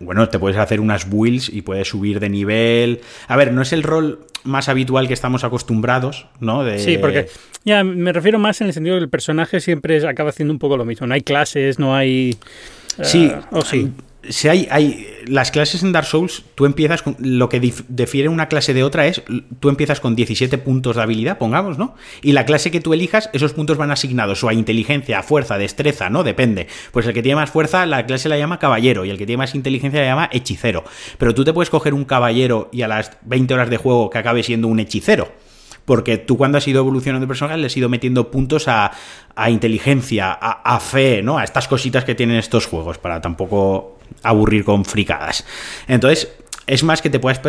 [0.00, 3.00] Bueno, te puedes hacer unas builds y puedes subir de nivel.
[3.26, 6.62] A ver, no es el rol más habitual que estamos acostumbrados, ¿no?
[6.78, 7.26] Sí, porque
[7.64, 10.76] ya me refiero más en el sentido que el personaje siempre acaba haciendo un poco
[10.76, 11.08] lo mismo.
[11.08, 12.38] No hay clases, no hay
[13.02, 13.92] Sí, ah, o sí.
[14.28, 18.48] Si hay, hay las clases en Dark Souls, tú empiezas con lo que difiere una
[18.48, 19.22] clase de otra es
[19.60, 21.94] tú empiezas con 17 puntos de habilidad, pongamos, ¿no?
[22.22, 25.56] Y la clase que tú elijas, esos puntos van asignados o a inteligencia, a fuerza,
[25.56, 26.24] destreza, ¿no?
[26.24, 26.66] Depende.
[26.92, 29.38] Pues el que tiene más fuerza, la clase la llama caballero y el que tiene
[29.38, 30.84] más inteligencia la llama hechicero.
[31.18, 34.18] Pero tú te puedes coger un caballero y a las 20 horas de juego que
[34.18, 35.28] acabe siendo un hechicero
[35.88, 38.92] porque tú cuando has ido evolucionando de personaje le has ido metiendo puntos a,
[39.48, 41.38] inteligencia, a, fe, ¿no?
[41.38, 45.46] A estas cositas que tienen estos juegos, para tampoco aburrir con fricadas.
[45.86, 46.30] Entonces,
[46.66, 47.40] es más que te puedes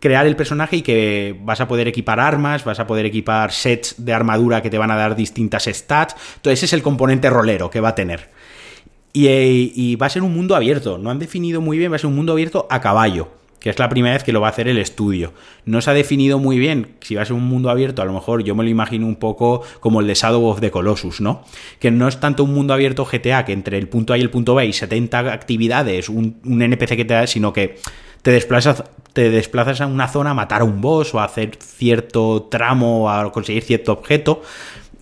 [0.00, 3.96] crear el personaje y que vas a poder equipar armas, vas a poder equipar sets
[3.98, 6.16] de armadura que te van a dar distintas stats.
[6.36, 8.30] Entonces, ese es el componente rolero que va a tener.
[9.12, 10.96] Y, y va a ser un mundo abierto.
[10.96, 13.78] No han definido muy bien, va a ser un mundo abierto a caballo que es
[13.78, 15.32] la primera vez que lo va a hacer el estudio.
[15.64, 18.12] No se ha definido muy bien si va a ser un mundo abierto, a lo
[18.12, 21.44] mejor yo me lo imagino un poco como el de Shadow of the Colossus, ¿no?
[21.78, 24.30] Que no es tanto un mundo abierto GTA, que entre el punto A y el
[24.30, 27.78] punto B hay 70 actividades, un, NPC que te da, sino que
[28.22, 28.82] te desplazas,
[29.12, 33.10] te desplazas a una zona a matar a un boss o a hacer cierto tramo,
[33.10, 34.42] a conseguir cierto objeto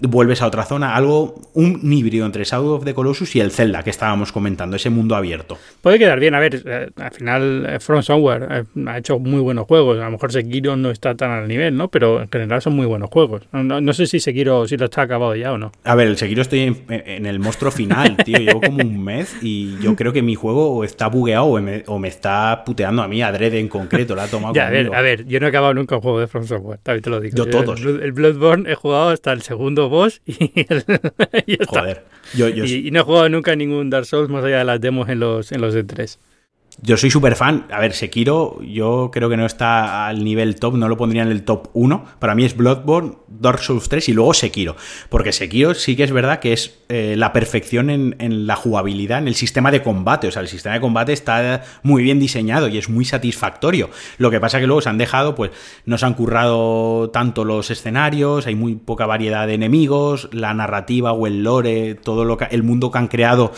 [0.00, 3.82] vuelves a otra zona, algo, un híbrido entre Shadow of the Colossus y el Zelda
[3.82, 5.58] que estábamos comentando, ese mundo abierto.
[5.82, 9.40] Puede quedar bien, a ver, eh, al final eh, From Somewhere eh, ha hecho muy
[9.40, 11.88] buenos juegos, a lo mejor Sekiro no está tan al nivel, ¿no?
[11.88, 13.42] Pero en general son muy buenos juegos.
[13.52, 15.72] No, sé si Sekiro, si lo está acabado ya o no.
[15.84, 19.78] A ver, el Sekiro estoy en, el monstruo final, tío, llevo como un mes y
[19.80, 23.68] yo creo que mi juego está bugueado o me, está puteando a mí, adrede en
[23.68, 26.02] concreto, la ha tomado ya, a ver, a ver, yo no he acabado nunca un
[26.02, 27.36] juego de From Software, también te lo digo.
[27.36, 27.80] Yo, todos.
[27.82, 30.66] el Bloodborne he jugado hasta el segundo boss y,
[31.66, 32.04] Joder.
[32.34, 35.52] y, no he jugado nunca ningún Dark Souls más allá de las demos en los,
[35.52, 36.18] en los D3.
[36.82, 37.66] Yo soy súper fan.
[37.70, 41.28] A ver, Sekiro, yo creo que no está al nivel top, no lo pondría en
[41.28, 42.06] el top 1.
[42.18, 44.76] Para mí es Bloodborne, Dark Souls 3 y luego Sekiro.
[45.10, 49.28] Porque Sekiro sí que es verdad que es eh, la perfección en, la jugabilidad, en
[49.28, 50.28] el sistema de combate.
[50.28, 53.90] O sea, el sistema de combate está muy bien diseñado y es muy satisfactorio.
[54.16, 55.50] Lo que pasa que luego se han dejado, pues,
[55.84, 61.12] no se han currado tanto los escenarios, hay muy poca variedad de enemigos, la narrativa
[61.12, 63.52] o el lore, todo lo que, el mundo que han creado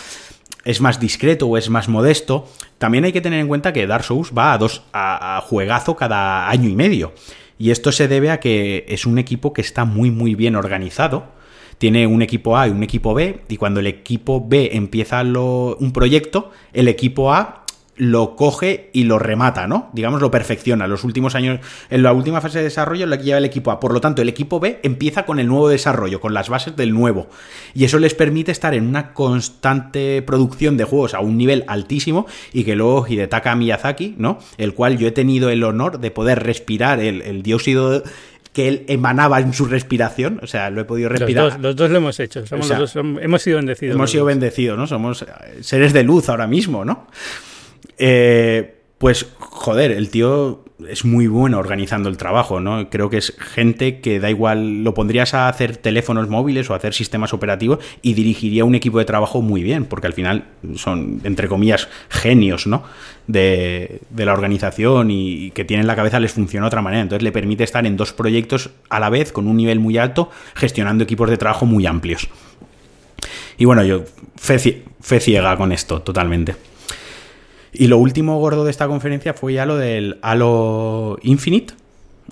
[0.64, 2.48] es más discreto o es más modesto,
[2.78, 6.48] también hay que tener en cuenta que Dark Souls va a dos a, juegazo cada
[6.48, 7.12] año y medio.
[7.58, 11.26] Y esto se debe a que es un equipo que está muy muy bien organizado.
[11.78, 15.92] Tiene un equipo A y un equipo B, y cuando el equipo B empieza un
[15.92, 17.61] proyecto, el equipo A
[17.96, 19.90] lo coge y lo remata, ¿no?
[19.92, 20.86] Digamos, lo perfecciona.
[20.86, 23.80] Los últimos años, en la última fase de desarrollo, la que lleva el equipo A.
[23.80, 26.94] Por lo tanto, el equipo B empieza con el nuevo desarrollo, con las bases del
[26.94, 27.28] nuevo.
[27.74, 32.26] Y eso les permite estar en una constante producción de juegos a un nivel altísimo
[32.52, 34.38] y que luego Hidetaka Miyazaki, ¿no?
[34.56, 38.02] El cual yo he tenido el honor de poder respirar el, dióxido
[38.54, 41.58] que él emanaba en su respiración, o sea, lo he podido respirar.
[41.58, 43.94] Los dos, lo hemos hecho, hemos sido bendecidos.
[43.94, 44.86] Hemos sido bendecidos, ¿no?
[44.86, 45.24] Somos
[45.60, 47.06] seres de luz ahora mismo, ¿no?
[48.04, 52.90] Eh, pues, joder, el tío es muy bueno organizando el trabajo, ¿no?
[52.90, 56.78] Creo que es gente que da igual, lo pondrías a hacer teléfonos móviles o a
[56.78, 61.20] hacer sistemas operativos y dirigiría un equipo de trabajo muy bien, porque al final son,
[61.22, 62.82] entre comillas, genios, ¿no?
[63.28, 67.02] De, la organización y, que tienen la cabeza les funciona de otra manera.
[67.02, 70.28] Entonces le permite estar en dos proyectos a la vez con un nivel muy alto,
[70.54, 72.28] gestionando equipos de trabajo muy amplios.
[73.58, 74.02] Y bueno, yo
[74.34, 74.58] fe,
[75.00, 76.71] fe ciega con esto, totalmente.
[77.72, 81.74] Y lo último gordo de esta conferencia fue ya lo del Halo Infinite,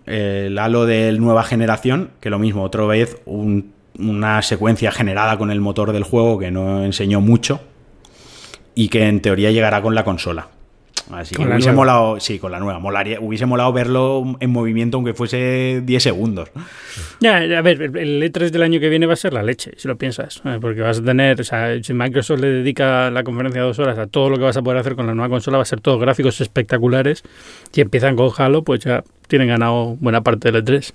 [0.04, 5.60] el Halo de nueva generación, que lo mismo, otra vez una secuencia generada con el
[5.60, 7.60] motor del juego que no enseñó mucho
[8.74, 10.48] y que en teoría llegará con la consola.
[11.12, 15.14] Así que hubiese molado, sí, con la nueva, molaría, hubiese molado verlo en movimiento aunque
[15.14, 16.50] fuese 10 segundos.
[17.20, 19.88] Ya, a ver, el E3 del año que viene va a ser la leche, si
[19.88, 23.60] lo piensas, eh, porque vas a tener, o sea, si Microsoft le dedica la conferencia
[23.60, 25.58] de dos horas a todo lo que vas a poder hacer con la nueva consola,
[25.58, 27.22] va a ser todo gráficos espectaculares.
[27.72, 30.92] Si empiezan con Halo, pues ya tienen ganado buena parte del E3.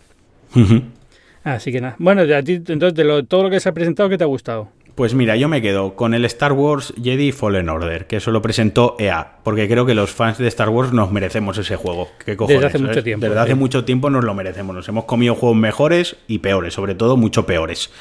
[1.43, 1.95] Así que nada.
[1.99, 4.69] Bueno, a ti, entonces, de todo lo que se ha presentado, ¿qué te ha gustado?
[4.95, 8.41] Pues mira, yo me quedo con el Star Wars Jedi Fallen Order, que eso lo
[8.41, 12.07] presentó EA, porque creo que los fans de Star Wars nos merecemos ese juego.
[12.25, 12.61] ¿Qué cojones?
[12.61, 13.25] Desde hace mucho tiempo.
[13.25, 14.73] Desde hace mucho tiempo nos lo merecemos.
[14.73, 17.91] Nos hemos comido juegos mejores y peores, sobre todo mucho peores.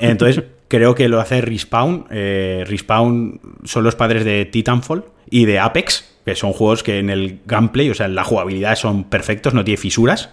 [0.00, 2.06] Entonces, creo que lo hace Respawn.
[2.10, 7.10] Eh, Respawn son los padres de Titanfall y de Apex, que son juegos que en
[7.10, 10.30] el gameplay, o sea, en la jugabilidad son perfectos, no tiene fisuras.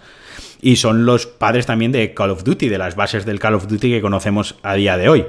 [0.60, 3.68] Y son los padres también de Call of Duty, de las bases del Call of
[3.68, 5.26] Duty que conocemos a día de hoy.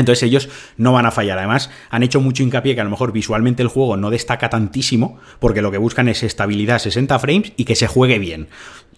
[0.00, 1.38] Entonces ellos no van a fallar.
[1.38, 5.18] Además, han hecho mucho hincapié que a lo mejor visualmente el juego no destaca tantísimo,
[5.38, 8.48] porque lo que buscan es estabilidad 60 frames y que se juegue bien.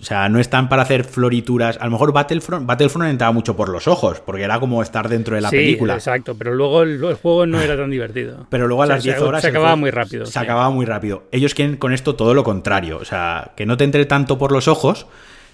[0.00, 1.76] O sea, no están para hacer florituras.
[1.78, 5.34] A lo mejor Battlefront, Battlefront entraba mucho por los ojos, porque era como estar dentro
[5.34, 5.94] de la sí, película.
[5.94, 8.46] Exacto, pero luego el, el, juego no era tan divertido.
[8.48, 9.42] Pero luego a O sea, las 10 se- horas.
[9.42, 10.24] Se acababa muy rápido.
[10.24, 10.38] Se sí.
[10.38, 11.24] acababa muy rápido.
[11.32, 12.96] Ellos quieren con esto todo lo contrario.
[12.96, 15.06] O sea, que no te entre tanto por los ojos,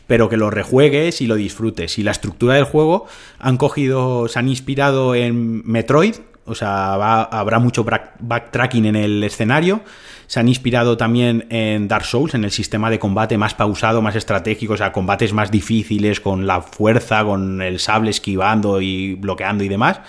[0.06, 1.98] pero que lo rejuegues y lo disfrutes.
[1.98, 3.06] Y la estructura del juego
[3.38, 6.14] han cogido, se han inspirado en Metroid.
[6.48, 6.92] O sea,
[7.24, 9.80] habrá mucho back- backtracking en el escenario.
[10.28, 14.14] Se han inspirado también en Dark Souls, en el sistema de combate más pausado, más
[14.14, 19.64] estratégico, o sea, combates más difíciles, con la fuerza, con el sable esquivando y bloqueando
[19.64, 20.00] y demás.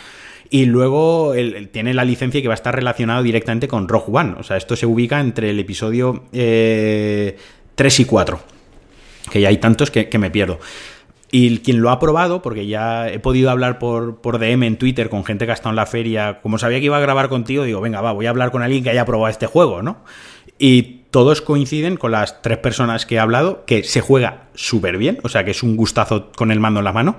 [0.50, 1.34] Y luego
[1.72, 4.36] tiene la licencia que va a estar relacionado directamente con Rogue One.
[4.40, 7.36] O sea, esto se ubica entre el episodio eh,
[7.76, 8.40] 3 y 4.
[9.38, 10.60] Que ya hay tantos que, que me pierdo.
[11.30, 15.10] Y quien lo ha probado, porque ya he podido hablar por, por DM en Twitter
[15.10, 17.64] con gente que ha estado en la feria, como sabía que iba a grabar contigo,
[17.64, 19.98] digo, venga, va, voy a hablar con alguien que haya probado este juego, ¿no?
[20.58, 25.20] Y todos coinciden con las tres personas que he hablado, que se juega súper bien,
[25.24, 27.18] o sea, que es un gustazo con el mando en la mano,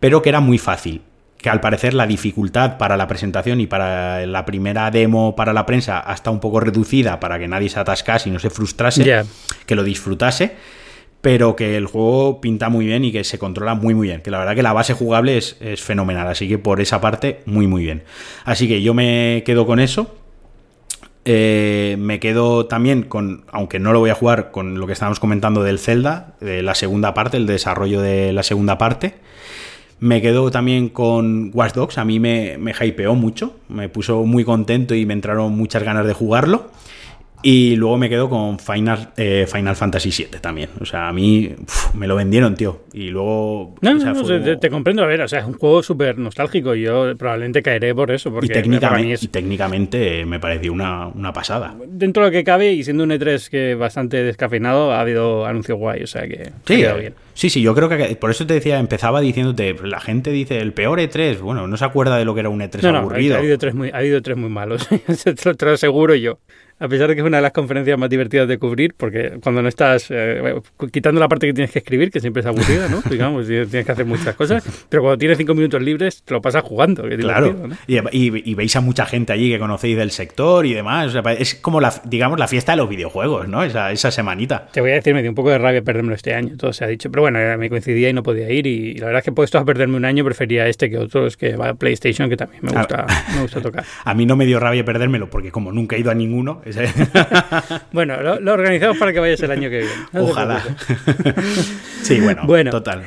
[0.00, 1.02] pero que era muy fácil.
[1.36, 5.66] Que al parecer la dificultad para la presentación y para la primera demo para la
[5.66, 9.24] prensa está un poco reducida para que nadie se atascase y no se frustrase,
[9.66, 10.54] que lo disfrutase
[11.22, 14.20] pero que el juego pinta muy bien y que se controla muy muy bien.
[14.20, 17.40] Que la verdad que la base jugable es, es fenomenal, así que por esa parte
[17.46, 18.02] muy muy bien.
[18.44, 20.14] Así que yo me quedo con eso.
[21.24, 25.20] Eh, me quedo también con, aunque no lo voy a jugar, con lo que estábamos
[25.20, 29.14] comentando del Zelda, de la segunda parte, el desarrollo de la segunda parte.
[30.00, 34.44] Me quedo también con Watch Dogs, a mí me, me hypeó mucho, me puso muy
[34.44, 36.72] contento y me entraron muchas ganas de jugarlo.
[37.42, 40.70] Y luego me quedo con Final, eh, Final Fantasy VII también.
[40.80, 42.82] O sea, a mí uf, me lo vendieron, tío.
[42.92, 43.74] Y luego...
[43.80, 45.02] No, o sea, no, no, te, como- te comprendo.
[45.02, 46.74] A ver, o sea, es un juego súper nostálgico.
[46.76, 48.30] y Yo probablemente caeré por eso.
[48.30, 51.74] Porque y, técnicamente, y eh, me pareció una, una pasada.
[51.88, 55.76] dentro de lo que cabe y siendo un E3 que bastante descafeinado, ha habido anuncio
[55.76, 56.02] guay.
[56.02, 57.14] O sea que ha Sí, quedado eh, bien.
[57.34, 60.72] sí, sí, yo creo que por eso te decía, empezaba diciéndote, la gente dice el
[60.72, 63.00] peor E3, bueno, no se acuerda de lo que era un E3 No, no, ha,
[63.00, 63.34] aburrido.
[63.34, 64.86] ha habido tres muy, ha habido tres muy malos.
[65.24, 66.38] te, lo, te lo aseguro yo.
[66.82, 69.62] A pesar de que es una de las conferencias más divertidas de cubrir, porque cuando
[69.62, 70.54] no estás eh,
[70.90, 73.02] quitando la parte que tienes que escribir, que siempre es aburrida, ¿no?
[73.10, 76.62] Digamos, tienes que hacer muchas cosas, pero cuando tienes cinco minutos libres, te lo pasas
[76.62, 77.04] jugando.
[77.04, 77.76] que Claro, ¿no?
[77.86, 81.14] y, y- y veis a mucha gente allí que conocéis del sector y demás.
[81.14, 83.62] O sea, es como la, digamos, la fiesta de los videojuegos, ¿no?
[83.62, 84.68] Esa, esa semanita.
[84.72, 86.84] Te voy a decir, me dio un poco de rabia perdérmelo este año, todo se
[86.84, 87.10] ha dicho.
[87.10, 88.66] Pero bueno, eh, me coincidía y no podía ir.
[88.66, 91.56] Y la verdad es que puesto a perderme un año, prefería este que otros, que
[91.56, 93.06] va a PlayStation, que también me gusta,
[93.36, 93.84] me gusta tocar.
[94.04, 96.62] A mí no me dio rabia perdérmelo porque como nunca he ido a ninguno,
[97.92, 99.92] Bueno, lo, lo organizamos para que vayas el año que viene.
[100.12, 100.62] no ojalá.
[102.02, 102.70] sí, bueno, Bueno.
[102.70, 103.06] total.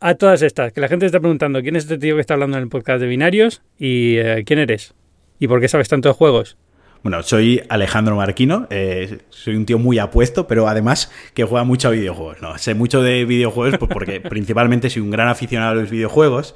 [0.00, 2.56] A todas estas, que la gente está preguntando quién es este tío que está hablando
[2.56, 4.94] en el podcast de binarios y eh, quién eres
[5.38, 6.56] y por qué sabes tanto de juegos.
[7.02, 11.88] Bueno, soy Alejandro Marquino, eh, soy un tío muy apuesto, pero además que juega mucho
[11.88, 12.40] a videojuegos.
[12.40, 16.54] No, sé mucho de videojuegos pues porque principalmente soy un gran aficionado a los videojuegos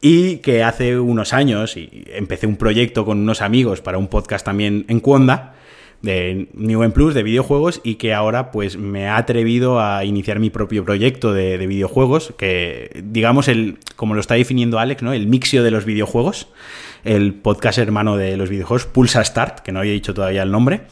[0.00, 4.46] y que hace unos años y empecé un proyecto con unos amigos para un podcast
[4.46, 5.56] también en Cuonda
[6.02, 10.40] de New en Plus de videojuegos y que ahora pues me ha atrevido a iniciar
[10.40, 15.12] mi propio proyecto de, de videojuegos que digamos el como lo está definiendo Alex no
[15.12, 16.48] el mixio de los videojuegos.
[17.04, 20.82] El podcast hermano de los videojuegos Pulsa Start que no había dicho todavía el nombre.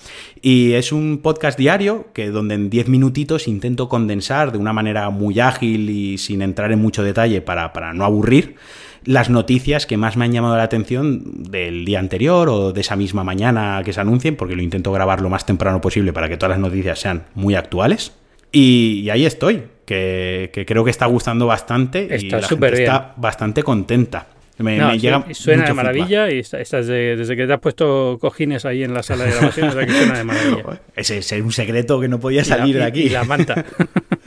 [0.43, 5.11] Y es un podcast diario que donde en 10 minutitos intento condensar de una manera
[5.11, 8.57] muy ágil y sin entrar en mucho detalle para, para no aburrir
[9.05, 12.97] las noticias que más me han llamado la atención del día anterior o de esa
[12.97, 16.37] misma mañana que se anuncien, porque lo intento grabar lo más temprano posible para que
[16.37, 18.13] todas las noticias sean muy actuales.
[18.53, 22.71] Y, y ahí estoy, que, que creo que está gustando bastante y Está la súper
[22.77, 22.93] gente bien.
[22.95, 24.27] está bastante contenta.
[24.59, 25.75] Me, No, me su- llega suena de feedback.
[25.77, 29.25] maravilla y está- estás de- desde que te has puesto cojines ahí en la sala
[29.25, 30.81] de grabación, o sea que suena de maravilla.
[30.97, 33.01] Ese es un secreto que no podía Y la- salir de y- aquí.
[33.05, 33.65] Y la manta.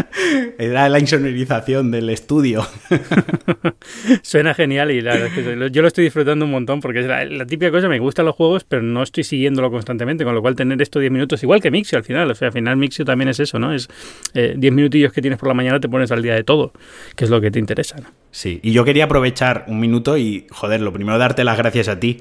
[0.59, 2.65] Era la insonorización del estudio.
[4.21, 6.99] Suena genial y la verdad es que lo- yo lo estoy disfrutando un montón porque
[6.99, 10.35] es la, la típica cosa, me gustan los juegos, pero no estoy siguiéndolo constantemente, con
[10.35, 12.77] lo cual tener esto 10 minutos, igual que Mixio al final, o sea, al final
[12.77, 13.73] Mixio también es eso, ¿no?
[13.73, 13.89] Es
[14.33, 16.73] eh, 10 minutillos que tienes por la mañana te pones al día de todo,
[17.15, 18.07] que es lo que te interesa, ¿no?
[18.31, 21.99] Sí, y yo quería aprovechar un minuto y, joder, lo primero darte las gracias a
[21.99, 22.19] ti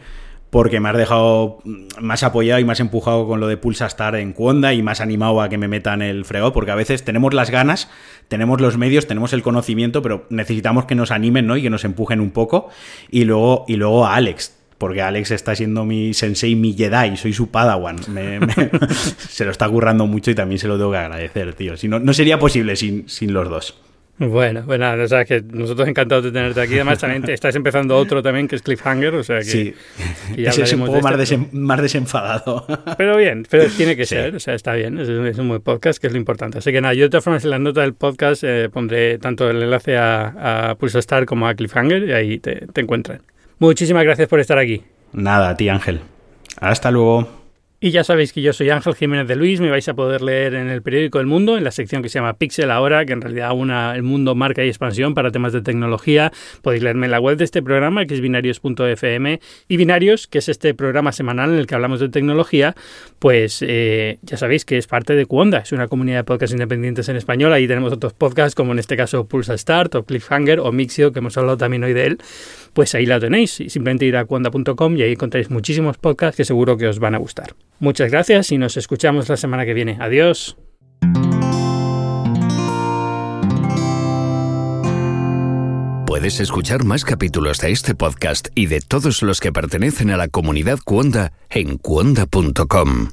[0.53, 1.61] porque me has dejado
[1.99, 5.41] más apoyado y más empujado con lo de Pulsa Star en Cuonda y más animado
[5.41, 7.89] a que me metan el fregado, porque a veces tenemos las ganas,
[8.29, 11.57] tenemos los medios, tenemos el conocimiento, pero necesitamos que nos animen, ¿no?
[11.57, 12.69] Y que nos empujen un poco.
[13.11, 17.33] Y luego, y luego a Alex, porque Alex está siendo mi sensei, mi Jedi, soy
[17.33, 17.97] su padawan.
[18.09, 18.39] Me-
[19.31, 21.79] se lo está currando mucho y también se lo tengo que agradecer, tío.
[21.79, 23.81] Si no, no sería posible sin, sin los dos.
[24.29, 26.75] Bueno, bueno, o sea que nosotros encantados de tenerte aquí.
[26.75, 29.45] Además, también estás empezando otro también que es Cliffhanger, o sea que.
[29.45, 29.75] Sí,
[30.37, 32.65] ese es un poco más, más, desenfadado.
[32.97, 36.07] Pero bien, pero tiene que ser, o sea, está bien, es, un buen podcast, que
[36.07, 36.59] es lo importante.
[36.59, 39.51] Así que nada, yo de todas formas en la nota del podcast eh, pondré tanto
[39.51, 43.23] el enlace a, a Pulso Star como a Cliffhanger y ahí te, te encuentran.
[43.59, 44.85] Muchísimas gracias por estar aquí.
[45.13, 46.01] Nada, a ti Ángel.
[46.61, 47.42] Hasta luego.
[47.85, 50.55] Y ya sabéis que yo soy Ángel Jiménez de Luis, me vais a poder leer
[50.55, 53.21] en el periódico El Mundo, en la sección que se llama Pixel Ahora, que en
[53.21, 56.31] realidad una el mundo marca y expansión para temas de tecnología.
[56.63, 59.41] Podéis leerme en la web de este programa, que es binarios.fm.
[59.67, 62.77] Y Binarios, que es este programa semanal en el que hablamos de tecnología,
[63.19, 67.09] pues eh, ya sabéis que es parte de Cuonda, es una comunidad de podcasts independientes
[67.09, 67.53] en español.
[67.53, 71.19] Ahí tenemos otros podcasts, como en este caso Pulsa Start o Cliffhanger o Mixio, que
[71.19, 72.19] hemos hablado también hoy de él.
[72.73, 73.53] Pues ahí la tenéis.
[73.53, 77.19] Simplemente ir a cuonda.com y ahí encontráis muchísimos podcasts que seguro que os van a
[77.19, 77.55] gustar.
[77.81, 79.99] Muchas gracias y nos escuchamos la semana que viene.
[80.01, 80.57] Adiós.
[86.07, 90.29] Puedes escuchar más capítulos de este podcast y de todos los que pertenecen a la
[90.29, 93.09] comunidad Cuonda en cuonda.com.